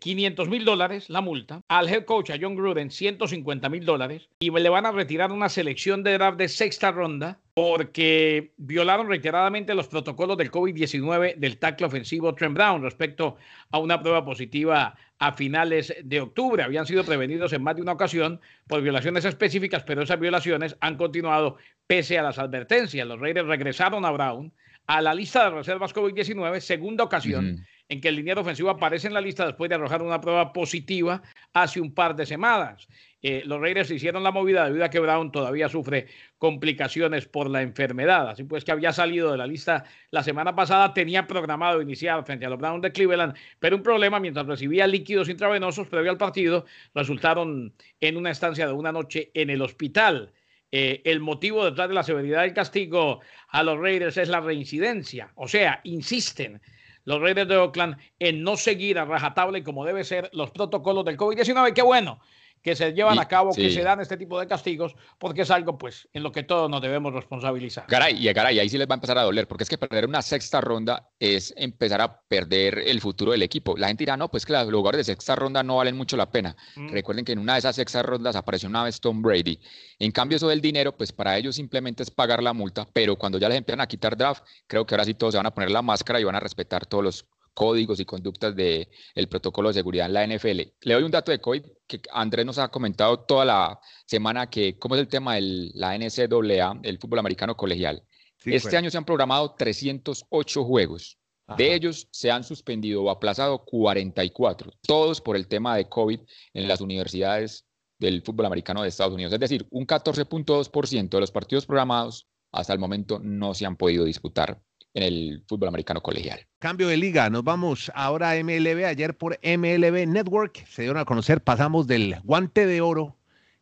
500 0.00 0.46
eh, 0.46 0.50
mil 0.50 0.64
dólares 0.64 1.08
la 1.08 1.20
multa, 1.20 1.62
al 1.68 1.88
head 1.88 2.04
coach, 2.04 2.30
a 2.30 2.38
John 2.40 2.54
Gruden, 2.54 2.90
150 2.90 3.68
mil 3.68 3.84
dólares, 3.84 4.28
y 4.40 4.50
le 4.50 4.68
van 4.68 4.86
a 4.86 4.92
retirar 4.92 5.32
una 5.32 5.48
selección 5.48 6.02
de 6.02 6.14
draft 6.14 6.38
de 6.38 6.48
sexta 6.48 6.92
ronda 6.92 7.39
porque 7.62 8.52
violaron 8.56 9.06
reiteradamente 9.06 9.74
los 9.74 9.86
protocolos 9.86 10.38
del 10.38 10.50
COVID-19 10.50 11.34
del 11.36 11.58
tackle 11.58 11.88
ofensivo 11.88 12.34
Trent 12.34 12.54
Brown 12.54 12.82
respecto 12.82 13.36
a 13.70 13.78
una 13.78 14.00
prueba 14.00 14.24
positiva 14.24 14.96
a 15.18 15.32
finales 15.32 15.94
de 16.02 16.22
octubre. 16.22 16.62
Habían 16.62 16.86
sido 16.86 17.04
prevenidos 17.04 17.52
en 17.52 17.62
más 17.62 17.76
de 17.76 17.82
una 17.82 17.92
ocasión 17.92 18.40
por 18.66 18.80
violaciones 18.80 19.26
específicas, 19.26 19.82
pero 19.82 20.00
esas 20.00 20.18
violaciones 20.18 20.74
han 20.80 20.96
continuado 20.96 21.58
pese 21.86 22.18
a 22.18 22.22
las 22.22 22.38
advertencias. 22.38 23.06
Los 23.06 23.20
Raiders 23.20 23.46
regresaron 23.46 24.06
a 24.06 24.10
Brown 24.10 24.50
a 24.86 25.02
la 25.02 25.12
lista 25.12 25.44
de 25.44 25.56
reservas 25.56 25.94
COVID-19, 25.94 26.60
segunda 26.60 27.04
ocasión 27.04 27.66
en 27.90 28.00
que 28.00 28.08
el 28.08 28.16
liniero 28.16 28.40
ofensivo 28.40 28.70
aparece 28.70 29.08
en 29.08 29.14
la 29.14 29.20
lista 29.20 29.44
después 29.44 29.68
de 29.68 29.74
arrojar 29.74 30.00
una 30.00 30.20
prueba 30.20 30.52
positiva 30.52 31.20
hace 31.52 31.80
un 31.80 31.92
par 31.92 32.16
de 32.16 32.24
semanas. 32.24 32.88
Eh, 33.22 33.42
los 33.44 33.60
Raiders 33.60 33.90
hicieron 33.90 34.22
la 34.22 34.30
movida 34.30 34.64
debido 34.64 34.84
a 34.84 34.88
que 34.88 34.98
Brown 34.98 35.30
todavía 35.30 35.68
sufre 35.68 36.06
complicaciones 36.38 37.26
por 37.26 37.50
la 37.50 37.60
enfermedad. 37.60 38.28
Así 38.30 38.44
pues 38.44 38.64
que 38.64 38.72
había 38.72 38.92
salido 38.92 39.30
de 39.30 39.36
la 39.36 39.46
lista 39.46 39.84
la 40.10 40.22
semana 40.22 40.54
pasada, 40.54 40.94
tenía 40.94 41.26
programado 41.26 41.82
iniciar 41.82 42.24
frente 42.24 42.46
a 42.46 42.50
los 42.50 42.58
Browns 42.58 42.82
de 42.82 42.92
Cleveland, 42.92 43.34
pero 43.58 43.76
un 43.76 43.82
problema 43.82 44.20
mientras 44.20 44.46
recibía 44.46 44.86
líquidos 44.86 45.28
intravenosos 45.28 45.88
previo 45.88 46.10
al 46.10 46.16
partido 46.16 46.64
resultaron 46.94 47.74
en 48.00 48.16
una 48.16 48.30
estancia 48.30 48.66
de 48.66 48.72
una 48.72 48.92
noche 48.92 49.30
en 49.34 49.50
el 49.50 49.60
hospital. 49.60 50.32
Eh, 50.72 51.02
el 51.04 51.20
motivo 51.20 51.64
detrás 51.64 51.88
de 51.88 51.94
la 51.94 52.04
severidad 52.04 52.42
del 52.42 52.54
castigo 52.54 53.20
a 53.48 53.62
los 53.62 53.78
Raiders 53.78 54.16
es 54.16 54.28
la 54.28 54.40
reincidencia, 54.40 55.32
o 55.34 55.48
sea, 55.48 55.80
insisten 55.82 56.62
los 57.04 57.20
Raiders 57.20 57.48
de 57.48 57.56
Oakland 57.56 57.96
en 58.18 58.42
no 58.44 58.56
seguir 58.56 58.98
a 58.98 59.04
rajatabla 59.04 59.58
y 59.58 59.62
como 59.62 59.84
debe 59.84 60.04
ser 60.04 60.30
los 60.32 60.52
protocolos 60.52 61.04
del 61.04 61.16
COVID-19. 61.16 61.72
Qué 61.74 61.82
bueno 61.82 62.20
que 62.62 62.76
se 62.76 62.92
llevan 62.92 63.18
a 63.18 63.26
cabo, 63.26 63.52
que 63.54 63.70
se 63.70 63.82
dan 63.82 64.00
este 64.00 64.16
tipo 64.16 64.38
de 64.38 64.46
castigos, 64.46 64.94
porque 65.18 65.42
es 65.42 65.50
algo 65.50 65.78
pues 65.78 66.08
en 66.12 66.22
lo 66.22 66.32
que 66.32 66.42
todos 66.42 66.70
nos 66.70 66.82
debemos 66.82 67.12
responsabilizar. 67.14 67.86
Caray, 67.86 68.28
y 68.28 68.32
caray, 68.34 68.58
ahí 68.58 68.68
sí 68.68 68.76
les 68.76 68.88
va 68.88 68.94
a 68.94 68.96
empezar 68.96 69.18
a 69.18 69.22
doler, 69.22 69.48
porque 69.48 69.64
es 69.64 69.70
que 69.70 69.78
perder 69.78 70.06
una 70.06 70.22
sexta 70.22 70.60
ronda 70.60 71.08
es 71.18 71.54
empezar 71.56 72.00
a 72.00 72.20
perder 72.20 72.78
el 72.78 73.00
futuro 73.00 73.32
del 73.32 73.42
equipo. 73.42 73.76
La 73.76 73.88
gente 73.88 74.02
dirá, 74.02 74.16
no, 74.16 74.30
pues 74.30 74.44
que 74.44 74.52
los 74.52 74.68
lugares 74.68 74.98
de 74.98 75.04
sexta 75.04 75.36
ronda 75.36 75.62
no 75.62 75.76
valen 75.76 75.96
mucho 75.96 76.16
la 76.16 76.30
pena. 76.30 76.56
Mm. 76.76 76.90
Recuerden 76.90 77.24
que 77.24 77.32
en 77.32 77.38
una 77.38 77.54
de 77.54 77.60
esas 77.60 77.76
sextas 77.76 78.04
rondas 78.04 78.36
apareció 78.36 78.68
una 78.68 78.84
vez 78.84 79.00
Tom 79.00 79.22
Brady. 79.22 79.58
En 79.98 80.12
cambio, 80.12 80.36
eso 80.36 80.48
del 80.48 80.60
dinero, 80.60 80.96
pues 80.96 81.12
para 81.12 81.36
ellos 81.36 81.56
simplemente 81.56 82.02
es 82.02 82.10
pagar 82.10 82.42
la 82.42 82.52
multa, 82.52 82.86
pero 82.92 83.16
cuando 83.16 83.38
ya 83.38 83.48
les 83.48 83.58
empiezan 83.58 83.80
a 83.80 83.86
quitar 83.86 84.16
draft, 84.16 84.44
creo 84.66 84.86
que 84.86 84.94
ahora 84.94 85.04
sí 85.04 85.14
todos 85.14 85.32
se 85.32 85.38
van 85.38 85.46
a 85.46 85.54
poner 85.54 85.70
la 85.70 85.82
máscara 85.82 86.20
y 86.20 86.24
van 86.24 86.34
a 86.34 86.40
respetar 86.40 86.86
todos 86.86 87.04
los 87.04 87.26
códigos 87.54 88.00
y 88.00 88.04
conductas 88.04 88.54
del 88.54 88.88
el 89.14 89.28
protocolo 89.28 89.68
de 89.68 89.74
seguridad 89.74 90.06
en 90.06 90.14
la 90.14 90.26
NFL. 90.26 90.60
Le 90.80 90.94
doy 90.94 91.02
un 91.02 91.10
dato 91.10 91.30
de 91.30 91.40
COVID 91.40 91.62
que 91.86 92.00
Andrés 92.12 92.46
nos 92.46 92.58
ha 92.58 92.68
comentado 92.68 93.20
toda 93.20 93.44
la 93.44 93.80
semana 94.06 94.48
que 94.48 94.78
cómo 94.78 94.94
es 94.94 95.00
el 95.00 95.08
tema 95.08 95.34
de 95.34 95.70
la 95.74 95.96
NCAA, 95.96 96.80
el 96.82 96.98
fútbol 96.98 97.18
americano 97.18 97.56
colegial. 97.56 98.02
este 98.44 98.76
año 98.76 98.90
se 98.90 98.98
han 98.98 99.04
programado 99.04 99.54
308 99.56 100.64
juegos. 100.64 101.16
De 101.56 101.74
ellos 101.74 102.06
se 102.12 102.30
han 102.30 102.44
suspendido 102.44 103.02
o 103.02 103.10
aplazado 103.10 103.64
44, 103.64 104.72
todos 104.82 105.20
por 105.20 105.34
el 105.34 105.48
tema 105.48 105.76
de 105.76 105.88
COVID 105.88 106.20
en 106.54 106.68
las 106.68 106.80
universidades 106.80 107.66
del 107.98 108.22
fútbol 108.22 108.46
americano 108.46 108.82
de 108.82 108.88
Estados 108.88 109.14
Unidos. 109.14 109.32
Es 109.32 109.40
decir, 109.40 109.66
un 109.70 109.84
14.2% 109.84 111.08
de 111.08 111.20
los 111.20 111.32
partidos 111.32 111.66
programados 111.66 112.28
hasta 112.52 112.72
el 112.72 112.78
momento 112.78 113.18
no 113.18 113.52
se 113.54 113.66
han 113.66 113.76
podido 113.76 114.04
disputar 114.04 114.62
en 114.94 115.02
el 115.02 115.44
fútbol 115.46 115.68
americano 115.68 116.00
colegial. 116.00 116.46
Cambio 116.58 116.88
de 116.88 116.96
liga, 116.96 117.30
nos 117.30 117.44
vamos 117.44 117.90
ahora 117.94 118.30
a 118.30 118.42
MLB. 118.42 118.84
Ayer 118.86 119.16
por 119.16 119.38
MLB 119.42 120.06
Network 120.06 120.66
se 120.66 120.82
dieron 120.82 120.98
a 120.98 121.04
conocer, 121.04 121.42
pasamos 121.42 121.86
del 121.86 122.16
guante 122.24 122.66
de 122.66 122.80
oro 122.80 123.16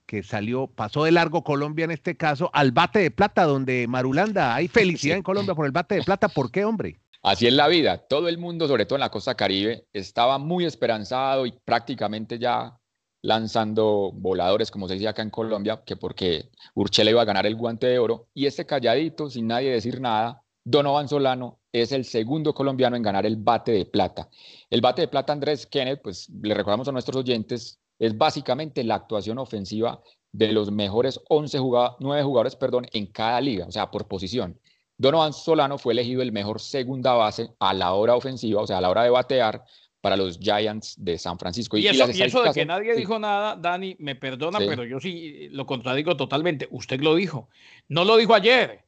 que 0.07 0.23
salió, 0.23 0.69
pasó 0.69 1.05
de 1.05 1.13
largo 1.13 1.45
Colombia 1.45 1.85
en 1.85 1.91
este 1.91 2.17
caso, 2.17 2.51
al 2.55 2.73
bate 2.73 2.99
de 2.99 3.11
plata, 3.11 3.45
donde 3.45 3.87
Marulanda, 3.87 4.55
hay 4.55 4.67
felicidad 4.67 5.19
en 5.19 5.23
Colombia 5.23 5.55
por 5.55 5.67
el 5.67 5.73
bate 5.73 5.97
de 5.97 6.03
plata. 6.03 6.29
¿Por 6.31 6.51
qué, 6.51 6.65
hombre? 6.65 6.99
Así 7.23 7.47
es 7.47 7.53
la 7.53 7.69
vida. 7.69 7.99
Todo 7.99 8.29
el 8.29 8.39
mundo, 8.39 8.67
sobre 8.67 8.87
todo 8.87 8.97
en 8.97 9.01
la 9.01 9.11
costa 9.11 9.35
caribe, 9.35 9.87
estaba 9.93 10.39
muy 10.39 10.65
esperanzado 10.65 11.45
y 11.45 11.53
prácticamente 11.53 12.39
ya 12.39 12.79
lanzando 13.21 14.11
voladores, 14.15 14.71
como 14.71 14.89
se 14.89 14.95
dice 14.95 15.09
acá 15.09 15.21
en 15.21 15.29
Colombia, 15.29 15.83
que 15.85 15.97
porque 15.97 16.49
Urchela 16.75 17.11
iba 17.11 17.21
a 17.21 17.27
ganar 17.27 17.45
el 17.45 17.57
guante 17.57 17.87
de 17.87 17.99
oro. 17.99 18.29
Y 18.33 18.47
este 18.47 18.65
calladito, 18.65 19.29
sin 19.29 19.49
nadie 19.49 19.71
decir 19.71 20.01
nada, 20.01 20.43
Donovan 20.71 21.09
Solano 21.09 21.61
es 21.73 21.93
el 21.93 22.05
segundo 22.05 22.53
colombiano 22.53 22.95
en 22.95 23.03
ganar 23.03 23.25
el 23.25 23.37
bate 23.37 23.73
de 23.73 23.87
plata. 23.87 24.29
El 24.69 24.83
bate 24.83 25.01
de 25.01 25.09
plata, 25.09 25.33
Andrés 25.33 25.67
Kenneth, 25.67 26.03
pues 26.03 26.29
le 26.43 26.53
recordamos 26.53 26.87
a 26.89 26.93
nuestros 26.93 27.17
oyentes, 27.17 27.81
es 27.99 28.17
básicamente 28.19 28.85
la 28.85 28.97
actuación 28.97 29.39
ofensiva 29.39 30.03
de 30.31 30.53
los 30.53 30.71
mejores 30.71 31.21
11 31.31 31.59
jugadores, 31.59 31.97
9 32.01 32.23
jugadores 32.23 32.57
perdón, 32.57 32.87
en 32.93 33.07
cada 33.07 33.41
liga, 33.41 33.67
o 33.67 33.73
sea, 33.73 33.91
por 33.91 34.09
posición. 34.09 34.61
Donovan 34.99 35.33
Solano 35.33 35.79
fue 35.79 35.95
elegido 35.95 36.21
el 36.21 36.33
mejor 36.33 36.61
segunda 36.61 37.15
base 37.15 37.49
a 37.61 37.73
la 37.73 37.95
hora 37.95 38.15
ofensiva, 38.15 38.61
o 38.61 38.67
sea, 38.67 38.79
a 38.79 38.81
la 38.83 38.91
hora 38.91 39.05
de 39.05 39.11
batear 39.11 39.65
para 40.03 40.19
los 40.19 40.39
Giants 40.39 40.97
de 41.03 41.17
San 41.17 41.39
Francisco. 41.39 41.79
Y, 41.79 41.87
eso, 41.87 42.07
de 42.07 42.53
que 42.53 42.67
nadie 42.67 42.95
dijo 42.95 43.19
nada, 43.19 43.57
Dani, 43.57 43.97
me 44.01 44.17
perdona, 44.17 44.59
pero 44.59 44.85
yo 44.85 45.01
sí 45.01 45.49
lo 45.51 45.65
contradigo 45.65 46.17
totalmente. 46.17 46.69
Usted 46.71 47.01
lo 47.01 47.15
dijo. 47.15 47.49
No 47.89 48.05
lo 48.05 48.17
dijo 48.17 48.35
ayer, 48.35 48.88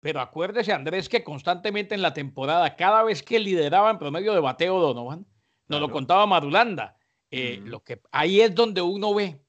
pero 0.00 0.20
acuérdese, 0.20 0.72
Andrés, 0.72 1.08
que 1.08 1.24
constantemente 1.24 1.94
en 1.94 2.02
la 2.02 2.14
temporada, 2.14 2.76
cada 2.76 3.02
vez 3.02 3.22
que 3.22 3.40
lideraba 3.40 3.90
en 3.90 3.98
promedio 3.98 4.32
de 4.32 4.40
bateo 4.40 4.80
Donovan, 4.80 5.26
nos 5.66 5.80
lo 5.80 5.90
contaba 5.90 6.26
Madulanda. 6.26 6.96
Eh, 7.30 7.60
lo 7.64 7.82
que, 7.82 8.00
ahí 8.10 8.40
es 8.40 8.54
donde 8.54 8.80
uno 8.80 9.12
ve 9.14 9.44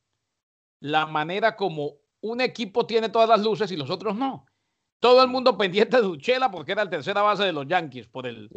la 0.81 1.05
manera 1.05 1.55
como 1.55 1.97
un 2.21 2.41
equipo 2.41 2.85
tiene 2.85 3.09
todas 3.09 3.29
las 3.29 3.41
luces 3.41 3.71
y 3.71 3.77
los 3.77 3.89
otros 3.89 4.15
no. 4.15 4.45
Todo 4.99 5.23
el 5.23 5.29
mundo 5.29 5.57
pendiente 5.57 6.01
de 6.01 6.07
Uchela 6.07 6.51
porque 6.51 6.73
era 6.73 6.81
el 6.81 6.89
tercera 6.89 7.21
base 7.21 7.43
de 7.43 7.53
los 7.53 7.67
Yankees 7.67 8.07
por 8.07 8.27
el, 8.27 8.49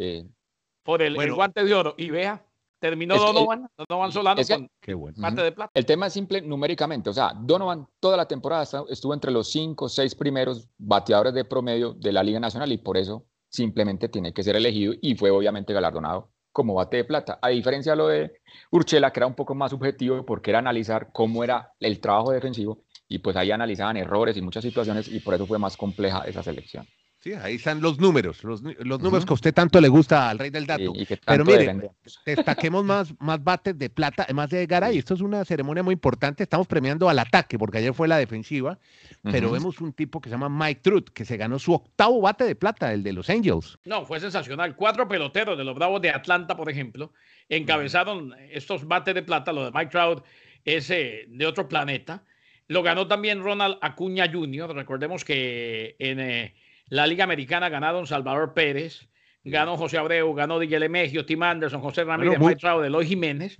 por 0.82 1.02
el, 1.02 1.34
guante 1.34 1.62
de 1.62 1.75
oro. 1.75 1.94
Y 1.96 2.11
vea, 2.11 2.44
terminó 2.82 3.16
Donovan, 3.16 3.68
Donovan 3.88 4.10
Solano 4.10 4.42
con 4.44 4.68
qué 4.80 4.96
de 4.96 5.52
plata. 5.52 5.70
El 5.72 5.86
tema 5.86 6.08
es 6.08 6.12
simple 6.12 6.42
numéricamente. 6.42 7.10
O 7.10 7.12
sea, 7.12 7.32
Donovan 7.32 7.86
toda 8.00 8.16
la 8.16 8.26
temporada 8.26 8.64
estuvo 8.88 9.14
entre 9.14 9.30
los 9.30 9.52
cinco 9.52 9.88
seis 9.88 10.16
primeros 10.16 10.68
bateadores 10.78 11.32
de 11.32 11.44
promedio 11.44 11.94
de 11.94 12.10
la 12.10 12.24
Liga 12.24 12.40
Nacional 12.40 12.72
y 12.72 12.78
por 12.78 12.96
eso 12.96 13.24
simplemente 13.48 14.08
tiene 14.08 14.34
que 14.34 14.42
ser 14.42 14.56
elegido 14.56 14.94
y 15.00 15.14
fue 15.14 15.30
obviamente 15.30 15.72
galardonado 15.72 16.32
como 16.50 16.74
bate 16.74 16.96
de 16.96 17.04
plata. 17.04 17.38
A 17.40 17.50
diferencia 17.50 17.92
de 17.92 17.96
lo 17.96 18.08
de 18.08 18.32
Urchela, 18.72 19.12
que 19.12 19.20
era 19.20 19.28
un 19.28 19.34
poco 19.36 19.54
más 19.54 19.70
subjetivo 19.70 20.26
porque 20.26 20.50
era 20.50 20.58
analizar 20.58 21.10
cómo 21.12 21.44
era 21.44 21.72
el 21.78 22.00
trabajo 22.00 22.32
defensivo 22.32 22.82
y 23.06 23.20
pues 23.20 23.36
ahí 23.36 23.52
analizaban 23.52 23.96
errores 23.96 24.36
y 24.36 24.42
muchas 24.42 24.64
situaciones 24.64 25.06
y 25.06 25.20
por 25.20 25.34
eso 25.34 25.46
fue 25.46 25.60
más 25.60 25.76
compleja 25.76 26.24
esa 26.26 26.42
selección. 26.42 26.84
Sí, 27.22 27.34
ahí 27.34 27.54
están 27.54 27.80
los 27.80 28.00
números, 28.00 28.42
los, 28.42 28.62
números 28.62 29.24
que 29.24 29.32
a 29.32 29.34
usted 29.34 29.54
tanto 29.54 29.80
le 29.80 29.86
gusta 29.86 30.28
al 30.28 30.40
rey 30.40 30.50
del 30.50 30.66
dato. 30.66 30.92
Pero 31.24 31.44
mire, 31.44 31.92
destaquemos 32.26 32.84
más, 32.84 33.14
más 33.20 33.44
bates 33.44 33.78
de 33.78 33.88
plata, 33.90 34.24
además 34.24 34.50
de 34.50 34.66
Garay. 34.66 34.98
Esto 34.98 35.14
es 35.14 35.20
una 35.20 35.44
ceremonia 35.44 35.84
muy 35.84 35.92
importante. 35.92 36.42
Estamos 36.42 36.66
premiando 36.66 37.08
al 37.08 37.20
ataque, 37.20 37.60
porque 37.60 37.78
ayer 37.78 37.94
fue 37.94 38.08
la 38.08 38.16
defensiva. 38.16 38.76
Pero 39.22 39.52
vemos 39.52 39.80
un 39.80 39.92
tipo 39.92 40.20
que 40.20 40.30
se 40.30 40.34
llama 40.34 40.48
Mike 40.48 40.80
Truth, 40.82 41.10
que 41.10 41.24
se 41.24 41.36
ganó 41.36 41.60
su 41.60 41.72
octavo 41.72 42.20
bate 42.20 42.42
de 42.42 42.56
plata, 42.56 42.92
el 42.92 43.04
de 43.04 43.12
los 43.12 43.30
Angels. 43.30 43.78
No, 43.84 44.04
fue 44.04 44.18
sensacional. 44.18 44.74
Cuatro 44.74 45.06
peloteros 45.06 45.56
de 45.56 45.62
los 45.62 45.76
Bravos 45.76 46.02
de 46.02 46.10
Atlanta, 46.10 46.56
por 46.56 46.68
ejemplo, 46.68 47.12
encabezaron 47.48 48.34
estos 48.50 48.88
bates 48.88 49.14
de 49.14 49.22
plata. 49.22 49.52
Lo 49.52 49.64
de 49.64 49.70
Mike 49.70 49.92
Trout 49.92 50.24
es 50.64 50.88
de 50.88 51.46
otro 51.46 51.68
planeta. 51.68 52.24
Lo 52.66 52.82
ganó 52.82 53.06
también 53.06 53.44
Ronald 53.44 53.78
Acuña 53.80 54.28
Jr. 54.32 54.74
Recordemos 54.74 55.24
que 55.24 55.94
en 56.00 56.18
eh, 56.18 56.54
la 56.92 57.06
Liga 57.06 57.25
Americana 57.25 57.70
ganado 57.70 58.04
Salvador 58.04 58.52
Pérez, 58.52 59.08
ganó 59.44 59.78
José 59.78 59.96
Abreu, 59.96 60.34
ganó 60.34 60.58
Diguel 60.58 60.90
Mejio, 60.90 61.25
Tim 61.25 61.42
Anderson, 61.42 61.80
José 61.80 62.04
Ramírez, 62.04 62.38
Mike 62.38 62.56
Trout, 62.56 62.84
Eloy 62.84 63.06
Jiménez, 63.06 63.58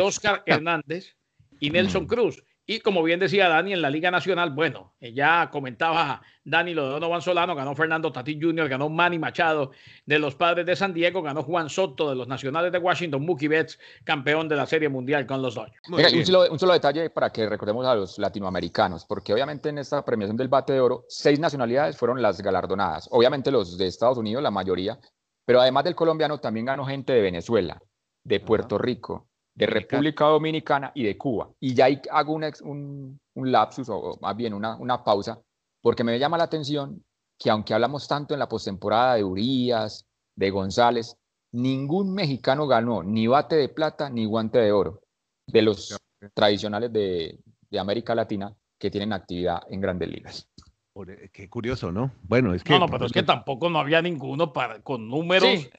Oscar 0.00 0.44
Hernández 0.46 1.16
y 1.58 1.70
Nelson 1.70 2.06
Cruz. 2.06 2.40
Y 2.70 2.78
como 2.78 3.02
bien 3.02 3.18
decía 3.18 3.48
Dani, 3.48 3.72
en 3.72 3.82
la 3.82 3.90
Liga 3.90 4.12
Nacional, 4.12 4.50
bueno, 4.50 4.94
eh, 5.00 5.12
ya 5.12 5.50
comentaba 5.50 6.22
Dani 6.44 6.72
lo 6.72 6.84
de 6.84 6.90
Donovan 6.90 7.20
Solano, 7.20 7.56
ganó 7.56 7.74
Fernando 7.74 8.12
Tati 8.12 8.38
Jr., 8.40 8.68
ganó 8.68 8.88
Manny 8.88 9.18
Machado 9.18 9.72
de 10.06 10.20
los 10.20 10.36
Padres 10.36 10.64
de 10.66 10.76
San 10.76 10.94
Diego, 10.94 11.20
ganó 11.20 11.42
Juan 11.42 11.68
Soto 11.68 12.08
de 12.08 12.14
los 12.14 12.28
Nacionales 12.28 12.70
de 12.70 12.78
Washington, 12.78 13.26
Mookie 13.26 13.48
Betts, 13.48 13.76
campeón 14.04 14.48
de 14.48 14.54
la 14.54 14.66
Serie 14.66 14.88
Mundial 14.88 15.26
con 15.26 15.42
los 15.42 15.56
Dodgers. 15.56 15.80
un, 15.88 16.24
solo, 16.24 16.48
un 16.48 16.60
solo, 16.60 16.72
detalle 16.74 17.10
para 17.10 17.30
que 17.30 17.48
recordemos 17.48 17.84
a 17.84 17.96
los 17.96 18.20
latinoamericanos, 18.20 19.04
porque 19.04 19.34
obviamente 19.34 19.70
en 19.70 19.78
esta 19.78 20.04
premiación 20.04 20.36
del 20.36 20.46
bate 20.46 20.72
de 20.72 20.80
oro, 20.80 21.06
seis 21.08 21.40
nacionalidades 21.40 21.96
fueron 21.96 22.22
las 22.22 22.40
galardonadas. 22.40 23.08
Obviamente 23.10 23.50
los 23.50 23.78
de 23.78 23.88
Estados 23.88 24.16
Unidos, 24.16 24.44
la 24.44 24.52
mayoría, 24.52 24.96
pero 25.44 25.60
además 25.60 25.82
del 25.82 25.96
colombiano 25.96 26.38
también 26.38 26.66
ganó 26.66 26.86
gente 26.86 27.14
de 27.14 27.20
Venezuela, 27.20 27.82
de 28.22 28.38
Puerto 28.38 28.78
Rico, 28.78 29.29
de 29.60 29.66
República 29.66 30.24
Dominicana 30.24 30.90
y 30.94 31.04
de 31.04 31.18
Cuba. 31.18 31.50
Y 31.60 31.74
ya 31.74 31.84
ahí 31.84 32.00
hago 32.10 32.32
un, 32.32 33.20
un, 33.34 33.52
lapsus, 33.52 33.90
o 33.90 34.18
más 34.22 34.34
bien 34.34 34.54
una, 34.54 34.76
una 34.76 35.04
pausa, 35.04 35.38
porque 35.82 36.02
me 36.02 36.18
llama 36.18 36.38
la 36.38 36.44
atención 36.44 37.04
que 37.38 37.50
aunque 37.50 37.74
hablamos 37.74 38.08
tanto 38.08 38.34
en 38.34 38.40
la 38.40 38.48
postemporada 38.48 39.16
de 39.16 39.24
Urias, 39.24 40.06
de 40.34 40.50
González, 40.50 41.14
ningún 41.52 42.14
mexicano 42.14 42.66
ganó 42.66 43.02
ni 43.02 43.26
bate 43.26 43.56
de 43.56 43.68
plata 43.68 44.08
ni 44.08 44.24
guante 44.24 44.58
de 44.58 44.72
oro 44.72 45.02
de 45.46 45.62
los 45.62 45.98
tradicionales 46.32 46.90
de, 46.90 47.38
de 47.68 47.78
América 47.78 48.14
Latina 48.14 48.54
que 48.78 48.90
tienen 48.90 49.12
actividad 49.12 49.60
en 49.68 49.80
grandes 49.82 50.08
ligas. 50.08 50.48
Eh, 51.06 51.30
qué 51.32 51.48
curioso, 51.50 51.92
¿no? 51.92 52.12
Bueno, 52.22 52.54
es 52.54 52.64
que. 52.64 52.72
No, 52.72 52.80
no, 52.80 52.88
pero 52.88 53.06
es 53.06 53.12
que 53.12 53.22
tampoco 53.22 53.68
no 53.68 53.78
había 53.78 54.00
ninguno 54.02 54.52
para, 54.52 54.82
con 54.82 55.08
números 55.08 55.48
Sí, 55.48 55.70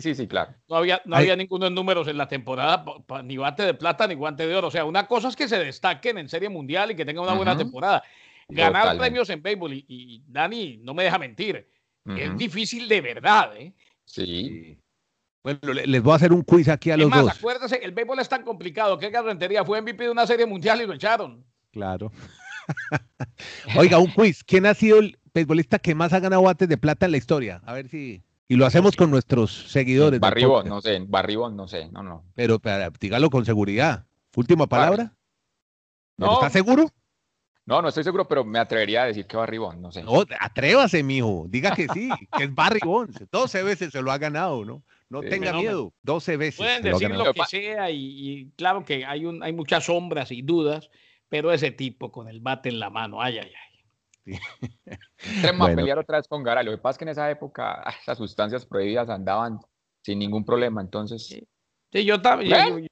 sí, 0.00 0.14
sí, 0.14 0.28
claro. 0.28 0.54
No 0.68 0.76
había, 0.76 1.00
no 1.04 1.16
había 1.16 1.34
ninguno 1.36 1.66
en 1.66 1.74
números 1.74 2.08
en 2.08 2.18
la 2.18 2.28
temporada, 2.28 2.84
ni 3.24 3.36
bate 3.36 3.62
de 3.62 3.74
plata 3.74 4.06
ni 4.06 4.14
guante 4.14 4.46
de 4.46 4.54
oro. 4.54 4.68
O 4.68 4.70
sea, 4.70 4.84
una 4.84 5.06
cosa 5.06 5.28
es 5.28 5.36
que 5.36 5.48
se 5.48 5.58
destaquen 5.58 6.18
en 6.18 6.28
Serie 6.28 6.48
Mundial 6.48 6.90
y 6.90 6.94
que 6.94 7.04
tengan 7.04 7.24
una 7.24 7.34
buena 7.34 7.56
temporada. 7.56 8.02
Ganar 8.48 8.96
premios 8.96 9.28
en 9.30 9.42
béisbol, 9.42 9.72
y, 9.74 10.22
Dani 10.26 10.78
no 10.78 10.94
me 10.94 11.04
deja 11.04 11.18
mentir, 11.18 11.68
es 12.06 12.36
difícil 12.36 12.88
de 12.88 13.00
verdad. 13.00 13.56
¿eh? 13.56 13.74
Sí. 14.04 14.78
Bueno, 15.42 15.60
les 15.72 16.02
voy 16.02 16.12
a 16.12 16.16
hacer 16.16 16.32
un 16.32 16.42
quiz 16.42 16.68
aquí 16.68 16.90
a 16.90 16.96
los 16.96 17.08
más, 17.08 17.22
dos. 17.22 17.38
Acuérdese, 17.38 17.76
el 17.76 17.92
béisbol 17.92 18.18
es 18.18 18.28
tan 18.28 18.42
complicado 18.42 18.98
que 18.98 19.10
Garrentería 19.10 19.64
fue 19.64 19.80
MVP 19.80 20.04
de 20.04 20.10
una 20.10 20.26
Serie 20.26 20.46
Mundial 20.46 20.80
y 20.82 20.86
lo 20.86 20.94
echaron. 20.94 21.44
Claro. 21.70 22.10
Oiga, 23.76 23.98
un 23.98 24.10
quiz. 24.10 24.44
¿Quién 24.44 24.66
ha 24.66 24.74
sido 24.74 24.98
el 24.98 25.18
beisbolista 25.32 25.78
que 25.78 25.94
más 25.94 26.12
ha 26.12 26.20
ganado 26.20 26.42
bates 26.42 26.68
de 26.68 26.76
plata 26.76 27.06
en 27.06 27.12
la 27.12 27.18
historia? 27.18 27.62
A 27.64 27.72
ver 27.72 27.88
si. 27.88 28.22
Y 28.50 28.56
lo 28.56 28.64
hacemos 28.64 28.96
con 28.96 29.10
nuestros 29.10 29.70
seguidores. 29.70 30.18
Barribón, 30.20 30.66
no 30.66 30.80
sé, 30.80 30.98
Barribón, 31.06 31.54
no 31.54 31.68
sé, 31.68 31.90
no, 31.90 32.02
no. 32.02 32.24
Pero, 32.34 32.58
dígalo 32.98 33.28
con 33.28 33.44
seguridad. 33.44 34.06
Última 34.34 34.66
palabra. 34.66 35.14
No. 36.16 36.34
¿Estás 36.34 36.54
seguro? 36.54 36.90
No, 37.66 37.82
no 37.82 37.88
estoy 37.88 38.02
seguro, 38.02 38.26
pero 38.26 38.46
me 38.46 38.58
atrevería 38.58 39.02
a 39.02 39.06
decir 39.06 39.26
que 39.26 39.36
Barribón, 39.36 39.82
no 39.82 39.92
sé. 39.92 40.02
No, 40.02 40.24
atrévase, 40.40 41.02
mijo. 41.02 41.44
Diga 41.50 41.74
que 41.74 41.86
sí, 41.92 42.08
que 42.38 42.44
es 42.44 42.54
Barribón. 42.54 43.10
12 43.30 43.62
veces 43.62 43.92
se 43.92 44.00
lo 44.00 44.10
ha 44.10 44.16
ganado, 44.16 44.64
¿no? 44.64 44.82
No 45.10 45.20
tenga 45.20 45.52
miedo. 45.52 45.92
12 46.02 46.36
veces. 46.38 46.56
Pueden 46.56 46.82
decir 46.82 47.10
lo, 47.10 47.34
que 47.34 47.44
sea 47.44 47.90
y, 47.90 48.50
claro 48.56 48.84
que 48.86 49.04
hay, 49.04 49.26
un, 49.26 49.42
hay 49.42 49.52
muchas 49.52 49.84
sombras 49.84 50.32
y 50.32 50.40
dudas, 50.40 50.88
pero 51.28 51.52
ese 51.52 51.70
tipo 51.70 52.10
con 52.10 52.28
el 52.28 52.40
bate 52.40 52.70
en 52.70 52.80
la 52.80 52.88
mano, 52.88 53.20
ay, 53.20 53.38
ay, 53.38 53.52
ay. 53.54 53.67
A 54.36 55.74
pelear 55.74 55.98
otra 55.98 56.18
vez 56.18 56.28
con 56.28 56.42
Gara. 56.42 56.62
Lo 56.62 56.70
que 56.72 56.78
pasa 56.78 56.92
es 56.92 56.98
que 56.98 57.04
en 57.04 57.08
esa 57.10 57.30
época 57.30 57.82
esas 58.02 58.18
sustancias 58.18 58.66
prohibidas 58.66 59.08
andaban 59.08 59.58
sin 60.02 60.18
ningún 60.18 60.44
problema, 60.44 60.80
entonces... 60.80 61.26
Sí, 61.90 62.04
yo 62.04 62.20
también. 62.20 62.86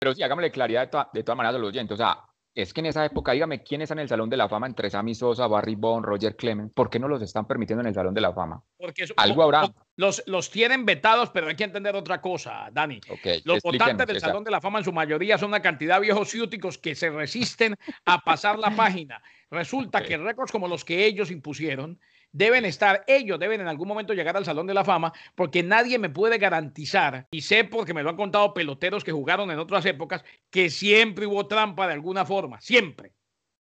Pero 0.00 0.14
sí, 0.14 0.22
hagámosle 0.22 0.50
claridad 0.50 0.90
de, 0.90 0.98
de 1.12 1.22
todas 1.22 1.36
maneras 1.36 1.56
a 1.56 1.58
los 1.58 1.68
oyentes. 1.68 1.94
O 1.94 1.96
sea, 1.98 2.18
es 2.58 2.74
que 2.74 2.80
en 2.80 2.86
esa 2.86 3.04
época, 3.04 3.30
dígame, 3.30 3.62
¿quién 3.62 3.82
está 3.82 3.94
en 3.94 4.00
el 4.00 4.08
Salón 4.08 4.28
de 4.28 4.36
la 4.36 4.48
Fama 4.48 4.66
entre 4.66 4.90
Sammy 4.90 5.14
Sosa, 5.14 5.46
Barry 5.46 5.76
Bond, 5.76 6.04
Roger 6.04 6.34
Clemens? 6.34 6.72
¿Por 6.74 6.90
qué 6.90 6.98
no 6.98 7.06
los 7.06 7.22
están 7.22 7.46
permitiendo 7.46 7.82
en 7.82 7.86
el 7.86 7.94
Salón 7.94 8.14
de 8.14 8.20
la 8.20 8.32
Fama? 8.32 8.60
Porque 8.76 9.04
algo 9.16 9.44
habrá. 9.44 9.72
Los, 9.94 10.24
los 10.26 10.50
tienen 10.50 10.84
vetados, 10.84 11.30
pero 11.30 11.46
hay 11.46 11.54
que 11.54 11.62
entender 11.62 11.94
otra 11.94 12.20
cosa, 12.20 12.68
Dani. 12.72 13.00
los 13.44 13.62
votantes 13.62 14.08
del 14.08 14.18
Salón 14.18 14.42
de 14.42 14.50
la 14.50 14.60
Fama 14.60 14.80
en 14.80 14.84
su 14.84 14.92
mayoría 14.92 15.38
son 15.38 15.50
una 15.50 15.62
cantidad 15.62 15.96
de 15.96 16.02
viejos 16.02 16.30
ciúticos 16.30 16.78
que 16.78 16.96
se 16.96 17.10
resisten 17.10 17.76
a 18.04 18.18
pasar 18.18 18.58
la 18.58 18.72
página. 18.72 19.22
Resulta 19.50 20.02
que 20.02 20.16
récords 20.16 20.52
como 20.52 20.68
los 20.68 20.84
que 20.84 21.06
ellos 21.06 21.30
impusieron 21.30 21.98
deben 22.32 22.64
estar, 22.64 23.04
ellos 23.06 23.38
deben 23.38 23.60
en 23.62 23.68
algún 23.68 23.88
momento 23.88 24.12
llegar 24.12 24.36
al 24.36 24.44
Salón 24.44 24.66
de 24.66 24.74
la 24.74 24.84
Fama, 24.84 25.12
porque 25.34 25.62
nadie 25.62 25.98
me 25.98 26.10
puede 26.10 26.38
garantizar, 26.38 27.26
y 27.30 27.40
sé 27.40 27.64
porque 27.64 27.94
me 27.94 28.02
lo 28.02 28.10
han 28.10 28.16
contado 28.16 28.52
peloteros 28.52 29.04
que 29.04 29.12
jugaron 29.12 29.50
en 29.50 29.58
otras 29.58 29.86
épocas, 29.86 30.22
que 30.50 30.68
siempre 30.68 31.26
hubo 31.26 31.46
trampa 31.46 31.86
de 31.86 31.94
alguna 31.94 32.26
forma, 32.26 32.60
siempre. 32.60 33.12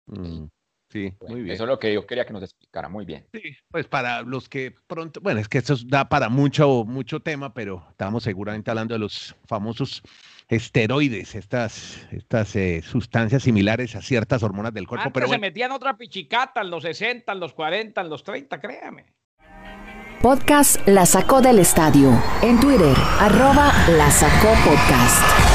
Mm, 0.07 0.45
sí, 0.89 1.13
muy 1.27 1.41
bien. 1.41 1.53
Eso 1.53 1.63
es 1.63 1.69
lo 1.69 1.79
que 1.79 1.93
yo 1.93 2.05
quería 2.05 2.25
que 2.25 2.33
nos 2.33 2.43
explicara 2.43 2.89
muy 2.89 3.05
bien. 3.05 3.25
Sí, 3.33 3.55
pues 3.69 3.87
para 3.87 4.21
los 4.21 4.49
que 4.49 4.73
pronto, 4.87 5.19
bueno, 5.21 5.39
es 5.39 5.47
que 5.47 5.59
eso 5.59 5.75
da 5.85 6.09
para 6.09 6.29
mucho, 6.29 6.83
mucho 6.85 7.19
tema, 7.19 7.53
pero 7.53 7.85
estamos 7.89 8.23
seguramente 8.23 8.69
hablando 8.69 8.93
de 8.93 8.99
los 8.99 9.35
famosos 9.45 10.01
esteroides, 10.47 11.35
estas, 11.35 12.07
estas 12.11 12.55
eh, 12.55 12.81
sustancias 12.81 13.43
similares 13.43 13.95
a 13.95 14.01
ciertas 14.01 14.43
hormonas 14.43 14.73
del 14.73 14.87
cuerpo. 14.87 15.11
pero 15.11 15.27
se 15.27 15.37
metían 15.37 15.71
otra 15.71 15.97
pichicata 15.97 16.61
en 16.61 16.69
los 16.69 16.83
60, 16.83 17.31
en 17.31 17.39
los 17.39 17.53
40, 17.53 18.01
en 18.01 18.09
los 18.09 18.23
30, 18.23 18.59
créame. 18.59 19.05
Podcast 20.21 20.85
La 20.87 21.05
Sacó 21.05 21.41
del 21.41 21.59
Estadio. 21.59 22.11
En 22.41 22.59
Twitter, 22.59 22.95
arroba 23.19 23.71
La 23.89 24.09
Sacó 24.09 24.49
Podcast. 24.65 25.46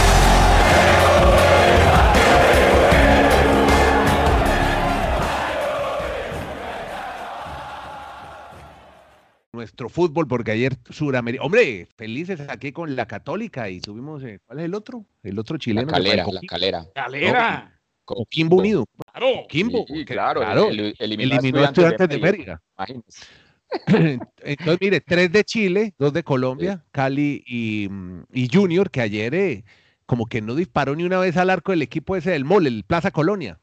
Nuestro 9.63 9.89
fútbol, 9.89 10.27
porque 10.27 10.51
ayer 10.51 10.77
Suramérica. 10.91 11.45
Hombre, 11.45 11.87
felices 11.97 12.41
aquí 12.49 12.73
con 12.73 12.97
la 12.97 13.07
Católica 13.07 13.71
y 13.71 13.81
tuvimos. 13.81 14.21
Eh, 14.25 14.41
¿Cuál 14.45 14.59
es 14.59 14.65
el 14.65 14.75
otro? 14.75 15.07
El 15.23 15.39
otro 15.39 15.57
chileno. 15.57 15.87
La 15.87 15.93
calera, 15.93 16.27
la 16.33 16.41
calera. 16.49 16.85
Calera. 16.93 17.81
No, 18.11 18.17
Kimbo 18.29 18.57
Unido. 18.57 18.85
Claro. 19.13 19.29
Kimbo. 19.49 19.85
Sí, 19.87 20.05
claro, 20.05 20.41
claro. 20.41 20.69
el- 20.69 20.97
eliminó, 20.99 21.35
eliminó 21.37 21.61
a 21.61 21.67
estudiantes 21.67 22.09
de. 22.09 22.59
Imagínense. 22.77 23.25
Entonces, 24.43 24.79
mire, 24.81 25.01
tres 25.01 25.31
de 25.31 25.45
Chile, 25.45 25.95
dos 25.97 26.13
de 26.13 26.25
Colombia, 26.25 26.85
Cali 26.91 27.45
y, 27.47 27.87
mm, 27.89 28.25
y 28.33 28.49
Junior, 28.53 28.91
que 28.91 29.01
ayer 29.01 29.33
eh, 29.37 29.65
como 30.07 30.27
que 30.27 30.43
no 30.43 30.57
disparó 30.57 30.97
ni 30.97 31.05
una 31.05 31.21
vez 31.21 31.37
al 31.37 31.51
arco 31.51 31.71
del 31.71 31.83
equipo 31.83 32.17
ese 32.17 32.33
del 32.33 32.45
MOL, 32.45 32.67
el 32.67 32.83
Plaza 32.83 33.13
Colonia. 33.13 33.61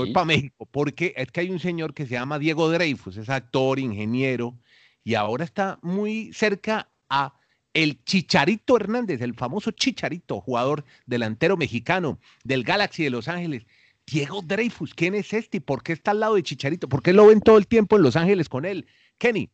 Me 0.00 0.04
voy 0.06 0.12
para 0.12 0.26
México, 0.26 0.66
porque 0.70 1.12
es 1.16 1.30
que 1.30 1.40
hay 1.40 1.50
un 1.50 1.58
señor 1.60 1.94
que 1.94 2.06
se 2.06 2.12
llama 2.14 2.38
Diego 2.38 2.70
Dreyfus, 2.70 3.16
es 3.16 3.28
actor, 3.28 3.78
ingeniero, 3.78 4.58
y 5.04 5.14
ahora 5.14 5.44
está 5.44 5.78
muy 5.82 6.32
cerca 6.32 6.88
a 7.08 7.34
el 7.74 8.02
Chicharito 8.04 8.76
Hernández, 8.76 9.20
el 9.20 9.34
famoso 9.34 9.70
Chicharito, 9.70 10.40
jugador 10.40 10.84
delantero 11.04 11.56
mexicano 11.56 12.18
del 12.42 12.64
Galaxy 12.64 13.04
de 13.04 13.10
Los 13.10 13.28
Ángeles. 13.28 13.66
Diego 14.06 14.40
Dreyfus, 14.40 14.94
¿quién 14.94 15.14
es 15.14 15.32
este? 15.32 15.58
y 15.58 15.60
¿Por 15.60 15.82
qué 15.82 15.92
está 15.92 16.12
al 16.12 16.20
lado 16.20 16.36
de 16.36 16.42
Chicharito? 16.42 16.88
¿Por 16.88 17.02
qué 17.02 17.12
lo 17.12 17.26
ven 17.26 17.40
todo 17.40 17.58
el 17.58 17.66
tiempo 17.66 17.96
en 17.96 18.02
Los 18.02 18.16
Ángeles 18.16 18.48
con 18.48 18.64
él? 18.64 18.86
Kenny, 19.18 19.50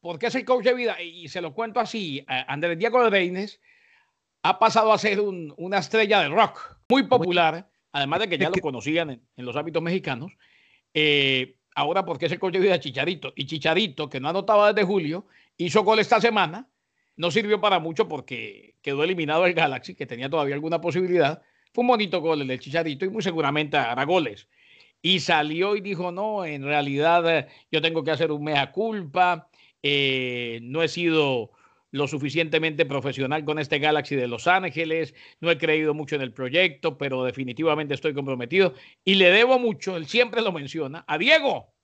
porque 0.00 0.26
es 0.26 0.34
el 0.34 0.44
coach 0.44 0.64
de 0.64 0.74
vida. 0.74 1.00
Y 1.02 1.28
se 1.28 1.40
lo 1.40 1.52
cuento 1.54 1.80
así: 1.80 2.24
Andrés 2.26 2.78
Diego 2.78 3.08
Reines 3.10 3.60
ha 4.42 4.58
pasado 4.58 4.92
a 4.92 4.98
ser 4.98 5.20
un- 5.20 5.52
una 5.58 5.78
estrella 5.78 6.20
de 6.20 6.28
rock 6.28 6.76
muy 6.88 7.02
popular, 7.04 7.70
además 7.92 8.20
de 8.20 8.28
que 8.28 8.38
ya 8.38 8.50
lo 8.50 8.56
conocían 8.60 9.10
en, 9.10 9.22
en 9.36 9.44
los 9.44 9.56
hábitos 9.56 9.82
mexicanos. 9.82 10.32
Eh, 10.94 11.56
ahora, 11.74 12.04
porque 12.04 12.26
es 12.26 12.32
el 12.32 12.38
de 12.38 12.58
vida 12.58 12.72
de 12.72 12.80
Chicharito. 12.80 13.32
Y 13.36 13.46
Chicharito, 13.46 14.08
que 14.08 14.20
no 14.20 14.28
anotaba 14.28 14.72
desde 14.72 14.86
julio, 14.86 15.26
hizo 15.56 15.82
gol 15.82 15.98
esta 15.98 16.20
semana. 16.20 16.68
No 17.16 17.30
sirvió 17.30 17.60
para 17.60 17.78
mucho 17.78 18.08
porque 18.08 18.76
quedó 18.82 19.04
eliminado 19.04 19.46
el 19.46 19.54
Galaxy, 19.54 19.94
que 19.94 20.06
tenía 20.06 20.30
todavía 20.30 20.54
alguna 20.54 20.80
posibilidad. 20.80 21.42
Fue 21.72 21.82
un 21.82 21.88
bonito 21.88 22.20
gol 22.20 22.40
el 22.42 22.48
del 22.48 22.60
Chicharito 22.60 23.04
y 23.04 23.10
muy 23.10 23.22
seguramente 23.22 23.76
hará 23.76 24.04
goles. 24.04 24.48
Y 25.02 25.20
salió 25.20 25.76
y 25.76 25.80
dijo, 25.80 26.12
no, 26.12 26.44
en 26.44 26.62
realidad 26.62 27.38
eh, 27.38 27.46
yo 27.70 27.80
tengo 27.80 28.04
que 28.04 28.10
hacer 28.10 28.32
un 28.32 28.44
mea 28.44 28.70
culpa, 28.70 29.48
eh, 29.82 30.60
no 30.62 30.82
he 30.82 30.88
sido 30.88 31.52
lo 31.90 32.06
suficientemente 32.06 32.86
profesional 32.86 33.44
con 33.44 33.58
este 33.58 33.78
Galaxy 33.78 34.16
de 34.16 34.28
Los 34.28 34.46
Ángeles, 34.46 35.14
no 35.40 35.50
he 35.50 35.58
creído 35.58 35.94
mucho 35.94 36.16
en 36.16 36.22
el 36.22 36.32
proyecto, 36.32 36.98
pero 36.98 37.24
definitivamente 37.24 37.94
estoy 37.94 38.14
comprometido 38.14 38.74
y 39.04 39.14
le 39.14 39.30
debo 39.30 39.58
mucho, 39.58 39.96
él 39.96 40.06
siempre 40.06 40.42
lo 40.42 40.52
menciona, 40.52 41.04
a 41.06 41.18
Diego. 41.18 41.74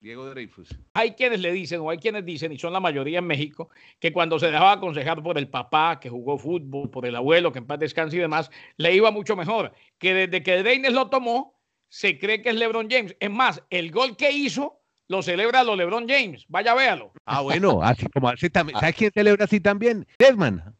Diego 0.00 0.28
Dreyfus. 0.28 0.68
Hay 0.94 1.12
quienes 1.12 1.40
le 1.40 1.52
dicen, 1.52 1.80
o 1.80 1.90
hay 1.90 1.98
quienes 1.98 2.24
dicen, 2.24 2.52
y 2.52 2.58
son 2.58 2.72
la 2.72 2.80
mayoría 2.80 3.18
en 3.18 3.26
México, 3.26 3.70
que 3.98 4.12
cuando 4.12 4.38
se 4.38 4.46
dejaba 4.46 4.72
aconsejar 4.72 5.22
por 5.22 5.38
el 5.38 5.48
papá 5.48 5.98
que 5.98 6.10
jugó 6.10 6.38
fútbol, 6.38 6.90
por 6.90 7.06
el 7.06 7.16
abuelo 7.16 7.50
que 7.50 7.58
en 7.58 7.66
paz 7.66 7.78
descanse 7.78 8.16
y 8.16 8.20
demás, 8.20 8.50
le 8.76 8.94
iba 8.94 9.10
mucho 9.10 9.36
mejor. 9.36 9.72
Que 9.98 10.14
desde 10.14 10.42
que 10.42 10.62
Reines 10.62 10.92
lo 10.92 11.08
tomó, 11.08 11.58
se 11.88 12.18
cree 12.18 12.42
que 12.42 12.50
es 12.50 12.56
LeBron 12.56 12.88
James. 12.90 13.16
Es 13.18 13.30
más, 13.30 13.62
el 13.70 13.90
gol 13.90 14.16
que 14.16 14.30
hizo 14.30 14.80
lo 15.08 15.22
celebra 15.22 15.64
lo 15.64 15.76
LeBron 15.76 16.08
James. 16.08 16.44
Vaya, 16.48 16.74
véalo. 16.74 17.12
Ah, 17.24 17.40
bueno, 17.42 17.80
así 17.82 18.06
como 18.06 18.28
así 18.28 18.50
también. 18.50 18.78
¿Sabes 18.78 18.94
quién 18.96 19.10
celebra 19.12 19.44
así 19.44 19.60
también? 19.60 20.06
Desman, 20.18 20.76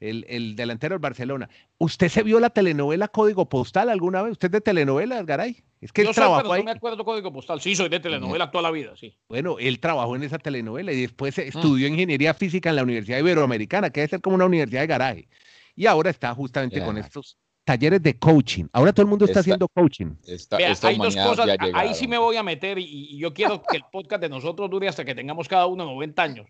el, 0.00 0.24
el 0.28 0.56
delantero 0.56 0.94
del 0.94 1.00
Barcelona. 1.00 1.48
¿Usted 1.78 2.08
se 2.08 2.22
vio 2.22 2.40
la 2.40 2.50
telenovela 2.50 3.08
Código 3.08 3.48
Postal 3.48 3.88
alguna 3.90 4.22
vez? 4.22 4.32
¿Usted 4.32 4.48
es 4.48 4.52
de 4.52 4.60
telenovela, 4.60 5.22
Garay? 5.22 5.62
Es 5.80 5.92
que 5.92 6.00
él 6.00 6.06
Yo 6.06 6.14
soy, 6.14 6.22
trabajó 6.22 6.42
pero 6.42 6.52
ahí. 6.54 6.60
no 6.60 6.64
me 6.64 6.70
acuerdo 6.70 7.04
código 7.04 7.30
postal. 7.30 7.60
Sí, 7.60 7.76
soy 7.76 7.90
de 7.90 8.00
telenovela 8.00 8.50
toda 8.50 8.62
la 8.62 8.70
vida, 8.70 8.94
sí. 8.96 9.14
Bueno, 9.28 9.58
él 9.58 9.80
trabajó 9.80 10.16
en 10.16 10.22
esa 10.22 10.38
telenovela 10.38 10.92
y 10.92 11.02
después 11.02 11.36
estudió 11.36 11.86
ingeniería 11.86 12.32
física 12.32 12.70
en 12.70 12.76
la 12.76 12.84
Universidad 12.84 13.18
Iberoamericana, 13.18 13.90
que 13.90 14.00
debe 14.00 14.08
ser 14.08 14.20
como 14.22 14.36
una 14.36 14.46
universidad 14.46 14.80
de 14.80 14.86
garaje. 14.86 15.28
Y 15.76 15.84
ahora 15.84 16.08
está 16.08 16.34
justamente 16.34 16.82
con 16.82 16.96
estos 16.96 17.36
talleres 17.64 18.02
de 18.02 18.18
coaching. 18.18 18.66
Ahora 18.72 18.92
todo 18.92 19.02
el 19.02 19.08
mundo 19.08 19.24
está 19.24 19.40
Está- 19.40 19.40
haciendo 19.40 19.68
coaching. 19.68 20.14
Esta, 20.26 20.56
Vea, 20.58 20.70
esta 20.70 20.88
hay 20.88 20.96
dos 20.98 21.16
cosas, 21.16 21.48
ahí 21.74 21.94
sí 21.94 22.06
me 22.06 22.18
voy 22.18 22.36
a 22.36 22.42
meter 22.42 22.78
y, 22.78 22.84
y 22.84 23.18
yo 23.18 23.32
quiero 23.32 23.62
que 23.62 23.76
el 23.78 23.84
podcast 23.90 24.20
de 24.22 24.28
nosotros 24.28 24.70
dure 24.70 24.88
hasta 24.88 25.04
que 25.04 25.14
tengamos 25.14 25.48
cada 25.48 25.66
uno 25.66 25.84
90 25.84 26.22
años. 26.22 26.46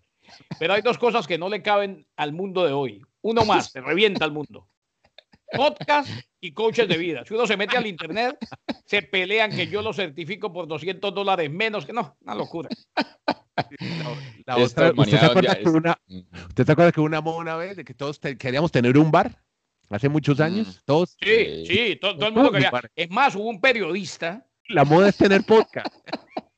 Pero 0.59 0.73
hay 0.75 0.83
dos 0.83 0.99
cosas 0.99 1.27
que 1.27 1.39
no 1.39 1.49
le 1.49 1.63
caben 1.63 2.07
al 2.17 2.33
mundo 2.33 2.65
de 2.67 2.73
hoy. 2.73 3.03
Uno 3.23 3.45
más, 3.45 3.71
se 3.71 3.81
revienta 3.81 4.25
al 4.25 4.33
mundo. 4.33 4.69
Podcast 5.53 6.09
y 6.41 6.53
coaches 6.53 6.89
de 6.89 6.97
vida. 6.97 7.25
Si 7.27 7.35
uno 7.35 7.47
se 7.47 7.57
mete 7.57 7.77
al 7.77 7.87
internet, 7.87 8.37
se 8.87 9.03
pelean 9.03 9.51
que 9.55 9.67
yo 9.69 9.83
lo 9.83 9.93
certifico 9.93 10.53
por 10.53 10.67
200 10.67 11.15
dólares 11.15 11.51
menos 11.51 11.87
que 11.87 11.93
no, 11.93 12.17
una 12.23 12.35
locura. 12.35 12.69
La 14.47 14.57
Esta 14.57 14.89
otra, 14.89 15.03
¿usted, 15.03 15.19
se 15.19 15.27
acuerda 15.27 15.55
que 15.55 15.69
una. 15.69 15.99
¿Usted 16.49 16.67
se 16.67 16.73
acuerda 16.73 16.93
que 16.93 17.01
una 17.01 17.21
moda 17.21 17.37
una 17.39 17.57
vez 17.57 17.77
de 17.77 17.85
que 17.85 17.95
todos 17.95 18.19
te- 18.19 18.37
queríamos 18.37 18.73
tener 18.73 18.99
un 18.99 19.11
bar? 19.11 19.44
Hace 19.95 20.09
muchos 20.09 20.41
años, 20.41 20.83
todos. 20.85 21.17
Sí, 21.23 21.65
Sí. 21.65 21.67
sí, 21.67 21.97
to- 21.97 22.17
todo, 22.17 22.27
el 22.29 22.35
mundo 22.35 22.51
quería. 22.51 22.73
Es 22.97 23.09
más, 23.11 23.37
hubo 23.37 23.49
un 23.49 23.61
periodista. 23.61 24.45
La 24.69 24.85
moda 24.85 25.09
es 25.09 25.17
tener 25.17 25.45
podcast. 25.45 25.87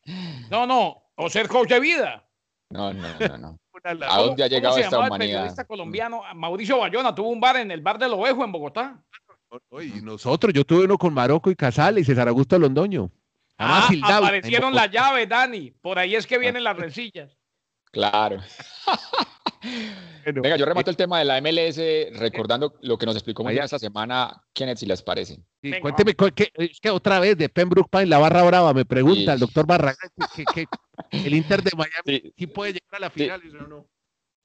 No, 0.50 0.66
no, 0.66 1.02
o 1.16 1.28
ser 1.28 1.48
coach 1.48 1.68
de 1.68 1.80
vida. 1.80 2.24
No, 2.70 2.94
no, 2.94 3.08
no, 3.18 3.38
no. 3.38 3.58
¿A 3.84 4.18
dónde 4.22 4.44
ha 4.44 4.48
¿Cómo 4.48 4.56
llegado 4.56 4.76
esta 4.78 4.90
llamaba 4.90 5.04
el 5.06 5.10
humanidad? 5.10 5.38
periodista 5.38 5.64
colombiano 5.64 6.22
Mauricio 6.34 6.78
Bayona 6.78 7.12
tuvo 7.14 7.28
un 7.30 7.40
bar 7.40 7.56
en 7.56 7.70
el 7.72 7.80
bar 7.80 7.98
del 7.98 8.12
Ovejo 8.12 8.44
en 8.44 8.52
Bogotá. 8.52 9.02
Oye, 9.68 9.92
y 9.98 10.00
nosotros, 10.02 10.52
yo 10.54 10.64
tuve 10.64 10.84
uno 10.84 10.96
con 10.96 11.12
Marocco 11.12 11.50
y 11.50 11.56
Casale 11.56 12.00
y 12.00 12.04
César 12.04 12.28
Augusto 12.28 12.56
Londoño. 12.58 13.10
Ah, 13.58 13.88
aparecieron 14.12 14.72
las 14.74 14.90
llaves, 14.90 15.28
Dani. 15.28 15.72
Por 15.72 15.98
ahí 15.98 16.14
es 16.14 16.26
que 16.26 16.38
vienen 16.38 16.62
las 16.64 16.76
rencillas. 16.76 17.36
Claro. 17.96 18.40
Bueno, 20.24 20.42
Venga, 20.42 20.56
yo 20.56 20.64
remato 20.66 20.90
el 20.90 20.96
tema 20.96 21.18
de 21.18 21.24
la 21.24 21.40
MLS 21.40 21.78
recordando 22.18 22.74
lo 22.82 22.96
que 22.98 23.06
nos 23.06 23.16
explicó 23.16 23.42
muy 23.42 23.52
bien 23.52 23.64
esta 23.64 23.78
semana, 23.80 24.40
Kenneth, 24.52 24.78
si 24.78 24.86
les 24.86 25.02
parece. 25.02 25.38
sí, 25.62 25.72
cuénteme, 25.80 26.14
cu- 26.14 26.30
que- 26.34 26.50
es 26.54 26.78
que 26.80 26.90
otra 26.90 27.18
vez 27.20 27.36
de 27.36 27.48
Pembroke 27.48 27.88
Pine, 27.90 28.06
la 28.06 28.18
barra 28.18 28.42
brava, 28.44 28.72
me 28.74 28.84
pregunta 28.84 29.20
Sí. 29.20 29.30
el 29.30 29.38
doctor 29.40 29.66
Barragán 29.66 29.96
que, 30.36 30.44
que- 30.44 30.66
que 30.66 30.66
el 31.30 31.34
Inter 31.34 31.62
de 31.62 31.70
Miami 31.76 31.92
Sí. 32.20 32.32
sí 32.36 32.46
puede 32.46 32.74
llegar 32.74 32.94
a 32.96 32.98
la 33.00 33.10
final. 33.10 33.40
y 33.44 33.52
yo 33.52 33.60
no. 33.66 33.86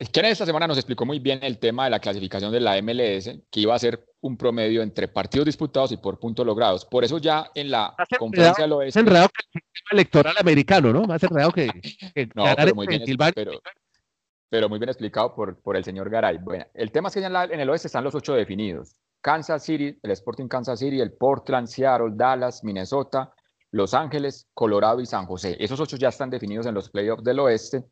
Kenneth 0.09 0.31
esta 0.31 0.45
semana 0.45 0.67
nos 0.67 0.77
explicó 0.77 1.05
muy 1.05 1.19
bien 1.19 1.39
el 1.43 1.59
tema 1.59 1.83
de 1.83 1.89
la 1.91 1.99
clasificación 1.99 2.51
de 2.51 2.59
la 2.59 2.81
MLS, 2.81 3.29
que 3.51 3.59
iba 3.59 3.75
a 3.75 3.79
ser 3.79 4.03
un 4.21 4.37
promedio 4.37 4.81
entre 4.81 5.07
partidos 5.07 5.45
disputados 5.45 5.91
y 5.91 5.97
por 5.97 6.19
puntos 6.19 6.45
logrados. 6.45 6.85
Por 6.85 7.03
eso 7.03 7.17
ya 7.19 7.51
en 7.55 7.69
la 7.71 7.93
Más 7.97 8.07
conferencia 8.17 8.63
del 8.63 8.71
Es 8.71 8.77
oeste... 8.77 8.99
enredado 8.99 9.29
que 9.29 9.43
el 9.53 9.61
sistema 9.61 9.87
electoral 9.91 10.35
americano, 10.39 10.91
¿no? 10.93 11.03
Más 11.03 11.21
enredado 11.23 11.51
que, 11.51 11.67
que 12.15 12.29
No, 12.33 12.45
pero 12.55 12.73
muy 12.75 12.87
bien, 12.87 12.99
Pensilvania. 13.01 13.33
pero, 13.35 13.51
pero 14.49 14.69
muy 14.69 14.79
bien 14.79 14.89
explicado 14.89 15.35
por, 15.35 15.59
por 15.61 15.75
el 15.77 15.83
señor 15.83 16.09
Garay. 16.09 16.37
Bueno, 16.39 16.65
el 16.73 16.91
tema 16.91 17.09
es 17.09 17.13
que 17.15 17.21
ya 17.21 17.27
en, 17.27 17.33
la- 17.33 17.43
en 17.45 17.59
el 17.59 17.69
oeste 17.69 17.87
están 17.87 18.03
los 18.03 18.15
ocho 18.15 18.33
definidos. 18.33 18.95
Kansas 19.21 19.63
City, 19.63 19.97
el 20.01 20.11
Sporting 20.11 20.47
Kansas 20.47 20.79
City, 20.79 20.99
el 20.99 21.11
Portland, 21.13 21.67
Seattle, 21.67 22.09
Dallas, 22.13 22.63
Minnesota, 22.63 23.31
Los 23.71 23.93
Ángeles, 23.93 24.47
Colorado 24.55 24.99
y 24.99 25.05
San 25.05 25.25
José. 25.27 25.55
Esos 25.59 25.79
ocho 25.79 25.95
ya 25.97 26.09
están 26.09 26.29
definidos 26.31 26.65
en 26.65 26.73
los 26.73 26.89
playoffs 26.89 27.23
del 27.23 27.39
oeste. 27.39 27.83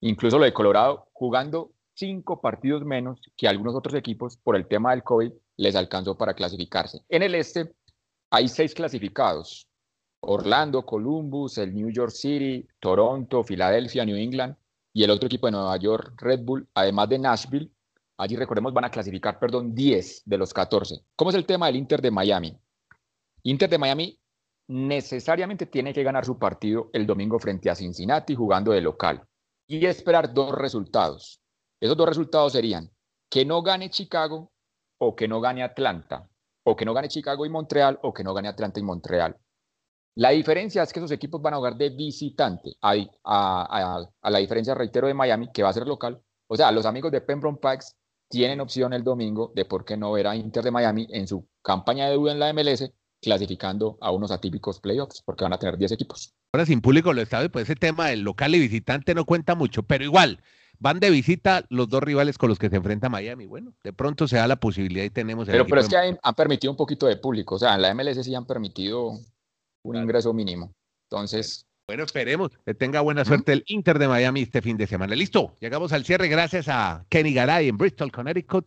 Incluso 0.00 0.38
lo 0.38 0.44
de 0.44 0.52
Colorado 0.52 1.08
jugando 1.12 1.72
cinco 1.94 2.40
partidos 2.40 2.84
menos 2.84 3.20
que 3.36 3.48
algunos 3.48 3.74
otros 3.74 3.94
equipos 3.94 4.36
por 4.36 4.54
el 4.54 4.68
tema 4.68 4.92
del 4.92 5.02
COVID 5.02 5.32
les 5.56 5.74
alcanzó 5.74 6.16
para 6.16 6.34
clasificarse. 6.34 7.02
En 7.08 7.22
el 7.22 7.34
este 7.34 7.74
hay 8.30 8.48
seis 8.48 8.74
clasificados. 8.74 9.68
Orlando, 10.20 10.84
Columbus, 10.84 11.58
el 11.58 11.74
New 11.74 11.90
York 11.90 12.10
City, 12.10 12.66
Toronto, 12.80 13.42
Filadelfia, 13.42 14.04
New 14.04 14.16
England 14.16 14.56
y 14.92 15.02
el 15.02 15.10
otro 15.10 15.26
equipo 15.26 15.46
de 15.46 15.52
Nueva 15.52 15.76
York, 15.76 16.20
Red 16.20 16.40
Bull, 16.44 16.68
además 16.74 17.08
de 17.08 17.18
Nashville. 17.18 17.70
Allí, 18.16 18.34
recordemos, 18.34 18.72
van 18.72 18.84
a 18.84 18.90
clasificar, 18.90 19.38
perdón, 19.38 19.74
10 19.74 20.22
de 20.24 20.38
los 20.38 20.52
14. 20.52 21.02
¿Cómo 21.14 21.30
es 21.30 21.36
el 21.36 21.46
tema 21.46 21.66
del 21.66 21.76
Inter 21.76 22.02
de 22.02 22.10
Miami? 22.10 22.58
Inter 23.44 23.70
de 23.70 23.78
Miami 23.78 24.18
necesariamente 24.66 25.66
tiene 25.66 25.94
que 25.94 26.02
ganar 26.02 26.24
su 26.24 26.36
partido 26.36 26.90
el 26.92 27.06
domingo 27.06 27.38
frente 27.38 27.70
a 27.70 27.76
Cincinnati 27.76 28.34
jugando 28.34 28.72
de 28.72 28.80
local 28.80 29.27
y 29.68 29.86
esperar 29.86 30.32
dos 30.32 30.52
resultados. 30.52 31.40
Esos 31.78 31.96
dos 31.96 32.08
resultados 32.08 32.52
serían 32.52 32.90
que 33.30 33.44
no 33.44 33.62
gane 33.62 33.90
Chicago 33.90 34.50
o 34.98 35.14
que 35.14 35.28
no 35.28 35.40
gane 35.40 35.62
Atlanta, 35.62 36.28
o 36.64 36.74
que 36.74 36.84
no 36.84 36.94
gane 36.94 37.08
Chicago 37.08 37.46
y 37.46 37.50
Montreal 37.50 38.00
o 38.02 38.12
que 38.12 38.24
no 38.24 38.34
gane 38.34 38.48
Atlanta 38.48 38.80
y 38.80 38.82
Montreal. 38.82 39.36
La 40.16 40.30
diferencia 40.30 40.82
es 40.82 40.92
que 40.92 40.98
esos 40.98 41.12
equipos 41.12 41.40
van 41.40 41.54
a 41.54 41.58
jugar 41.58 41.76
de 41.76 41.90
visitante, 41.90 42.74
a, 42.80 42.96
a, 43.22 44.30
la 44.30 44.38
diferencia, 44.38 44.74
reitero, 44.74 45.06
de 45.06 45.14
Miami, 45.14 45.52
que 45.52 45.62
va 45.62 45.68
a 45.68 45.72
ser 45.72 45.86
local. 45.86 46.20
O 46.48 46.56
sea, 46.56 46.72
los 46.72 46.86
amigos 46.86 47.12
de 47.12 47.20
Pembroke 47.20 47.60
Packs 47.60 47.96
tienen 48.28 48.60
opción 48.60 48.92
el 48.94 49.04
domingo 49.04 49.52
de 49.54 49.64
por 49.64 49.84
qué 49.84 49.96
no 49.96 50.10
ver 50.10 50.26
a 50.26 50.34
Inter 50.34 50.64
de 50.64 50.72
Miami 50.72 51.06
en 51.10 51.28
su 51.28 51.46
campaña 51.62 52.06
de 52.06 52.12
deuda 52.12 52.32
en 52.32 52.40
la 52.40 52.52
MLS 52.52 52.90
clasificando 53.20 53.96
a 54.00 54.10
unos 54.10 54.32
atípicos 54.32 54.80
playoffs, 54.80 55.22
porque 55.24 55.44
van 55.44 55.52
a 55.52 55.58
tener 55.58 55.76
10 55.76 55.92
equipos. 55.92 56.34
Ahora 56.52 56.64
sin 56.64 56.80
público 56.80 57.12
los 57.12 57.24
estadios, 57.24 57.50
pues 57.50 57.64
ese 57.64 57.76
tema 57.76 58.08
del 58.08 58.22
local 58.22 58.54
y 58.54 58.58
visitante 58.58 59.14
no 59.14 59.26
cuenta 59.26 59.54
mucho, 59.54 59.82
pero 59.82 60.04
igual, 60.04 60.40
van 60.78 60.98
de 60.98 61.10
visita 61.10 61.64
los 61.68 61.90
dos 61.90 62.02
rivales 62.02 62.38
con 62.38 62.48
los 62.48 62.58
que 62.58 62.70
se 62.70 62.76
enfrenta 62.76 63.10
Miami. 63.10 63.44
Bueno, 63.44 63.74
de 63.84 63.92
pronto 63.92 64.26
se 64.26 64.36
da 64.36 64.48
la 64.48 64.56
posibilidad 64.56 65.04
y 65.04 65.10
tenemos... 65.10 65.46
pero, 65.46 65.66
pero 65.66 65.82
es 65.82 65.88
que 65.88 65.96
han, 65.96 66.34
permitido 66.34 66.70
un 66.70 66.76
poquito 66.78 67.06
de 67.06 67.16
público, 67.16 67.56
o 67.56 67.58
sea, 67.58 67.74
en 67.74 67.82
la 67.82 67.94
MLS 67.94 68.24
sí 68.24 68.34
han 68.34 68.46
permitido 68.46 69.18
un 69.84 69.96
ingreso 69.96 70.32
mínimo. 70.32 70.72
Entonces... 71.10 71.66
Bueno, 71.86 72.04
esperemos 72.04 72.50
que 72.64 72.74
tenga 72.74 73.00
buena 73.00 73.24
suerte 73.24 73.52
el 73.52 73.64
Inter 73.66 73.98
de 73.98 74.08
Miami 74.08 74.42
este 74.42 74.62
fin 74.62 74.76
de 74.76 74.86
semana. 74.86 75.14
Listo, 75.14 75.54
llegamos 75.60 75.92
al 75.92 76.04
cierre 76.04 76.28
gracias 76.28 76.68
a 76.68 77.04
Kenny 77.08 77.32
Garay 77.32 77.68
en 77.68 77.76
Bristol, 77.78 78.12
Connecticut. 78.12 78.66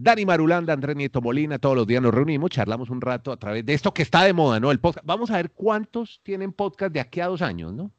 Dani 0.00 0.24
Marulanda, 0.24 0.72
Andrés 0.72 0.94
Nieto 0.94 1.20
Molina, 1.20 1.58
todos 1.58 1.74
los 1.74 1.84
días 1.84 2.00
nos 2.00 2.14
reunimos, 2.14 2.50
charlamos 2.50 2.88
un 2.88 3.00
rato 3.00 3.32
a 3.32 3.36
través 3.36 3.66
de 3.66 3.74
esto 3.74 3.92
que 3.92 4.02
está 4.02 4.22
de 4.22 4.32
moda, 4.32 4.60
¿no? 4.60 4.70
El 4.70 4.78
podcast. 4.78 5.04
Vamos 5.04 5.28
a 5.32 5.36
ver 5.38 5.50
cuántos 5.50 6.20
tienen 6.22 6.52
podcast 6.52 6.92
de 6.92 7.00
aquí 7.00 7.20
a 7.20 7.26
dos 7.26 7.42
años, 7.42 7.72
¿no? 7.72 7.90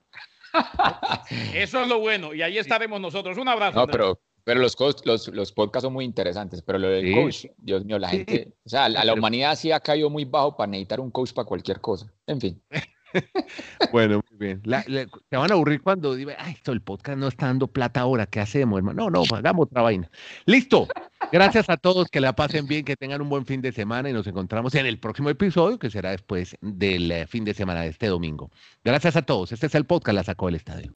Eso 1.53 1.81
es 1.81 1.87
lo 1.89 1.99
bueno, 1.99 2.33
y 2.33 2.41
ahí 2.41 2.57
estaremos 2.57 3.01
nosotros. 3.01 3.37
Un 3.37 3.49
abrazo. 3.49 3.77
No, 3.77 3.87
pero, 3.87 4.17
pero 4.45 4.61
los, 4.61 4.77
los, 5.03 5.27
los, 5.27 5.51
podcasts 5.51 5.83
son 5.83 5.91
muy 5.91 6.05
interesantes, 6.05 6.61
pero 6.61 6.79
lo 6.79 6.87
del 6.87 7.13
coach, 7.13 7.47
Dios 7.57 7.83
mío, 7.83 7.99
la 7.99 8.07
gente, 8.07 8.53
o 8.63 8.69
sea, 8.69 8.87
la, 8.87 9.03
la 9.03 9.13
humanidad 9.13 9.57
sí 9.57 9.73
ha 9.73 9.81
caído 9.81 10.09
muy 10.09 10.23
bajo 10.23 10.55
para 10.55 10.71
necesitar 10.71 11.01
un 11.01 11.11
coach 11.11 11.33
para 11.33 11.45
cualquier 11.45 11.81
cosa. 11.81 12.09
En 12.27 12.39
fin. 12.39 12.63
bueno, 13.91 14.21
muy 14.29 14.37
bien. 14.39 14.61
te 14.61 15.37
van 15.37 15.51
a 15.51 15.53
aburrir 15.53 15.81
cuando 15.81 16.15
diga, 16.15 16.35
ay, 16.39 16.53
esto 16.53 16.71
el 16.71 16.81
podcast 16.81 17.17
no 17.17 17.27
está 17.27 17.47
dando 17.47 17.67
plata 17.67 18.01
ahora, 18.01 18.25
¿qué 18.25 18.39
hacemos, 18.39 18.77
hermano? 18.77 19.09
No, 19.09 19.23
no, 19.23 19.35
hagamos 19.35 19.67
otra 19.67 19.81
vaina. 19.81 20.09
Listo. 20.45 20.87
Gracias 21.31 21.69
a 21.69 21.77
todos, 21.77 22.07
que 22.09 22.21
la 22.21 22.33
pasen 22.33 22.65
bien, 22.65 22.85
que 22.85 22.95
tengan 22.95 23.21
un 23.21 23.29
buen 23.29 23.45
fin 23.45 23.61
de 23.61 23.71
semana 23.71 24.09
y 24.09 24.13
nos 24.13 24.25
encontramos 24.25 24.73
en 24.75 24.85
el 24.85 24.99
próximo 24.99 25.29
episodio, 25.29 25.77
que 25.77 25.89
será 25.89 26.11
después 26.11 26.55
del 26.61 27.11
eh, 27.11 27.27
fin 27.27 27.45
de 27.45 27.53
semana 27.53 27.81
de 27.81 27.89
este 27.89 28.07
domingo. 28.07 28.49
Gracias 28.83 29.15
a 29.15 29.21
todos. 29.21 29.51
Este 29.51 29.67
es 29.67 29.75
el 29.75 29.85
podcast 29.85 30.15
La 30.15 30.23
Sacó 30.23 30.47
del 30.47 30.55
Estadio. 30.55 30.93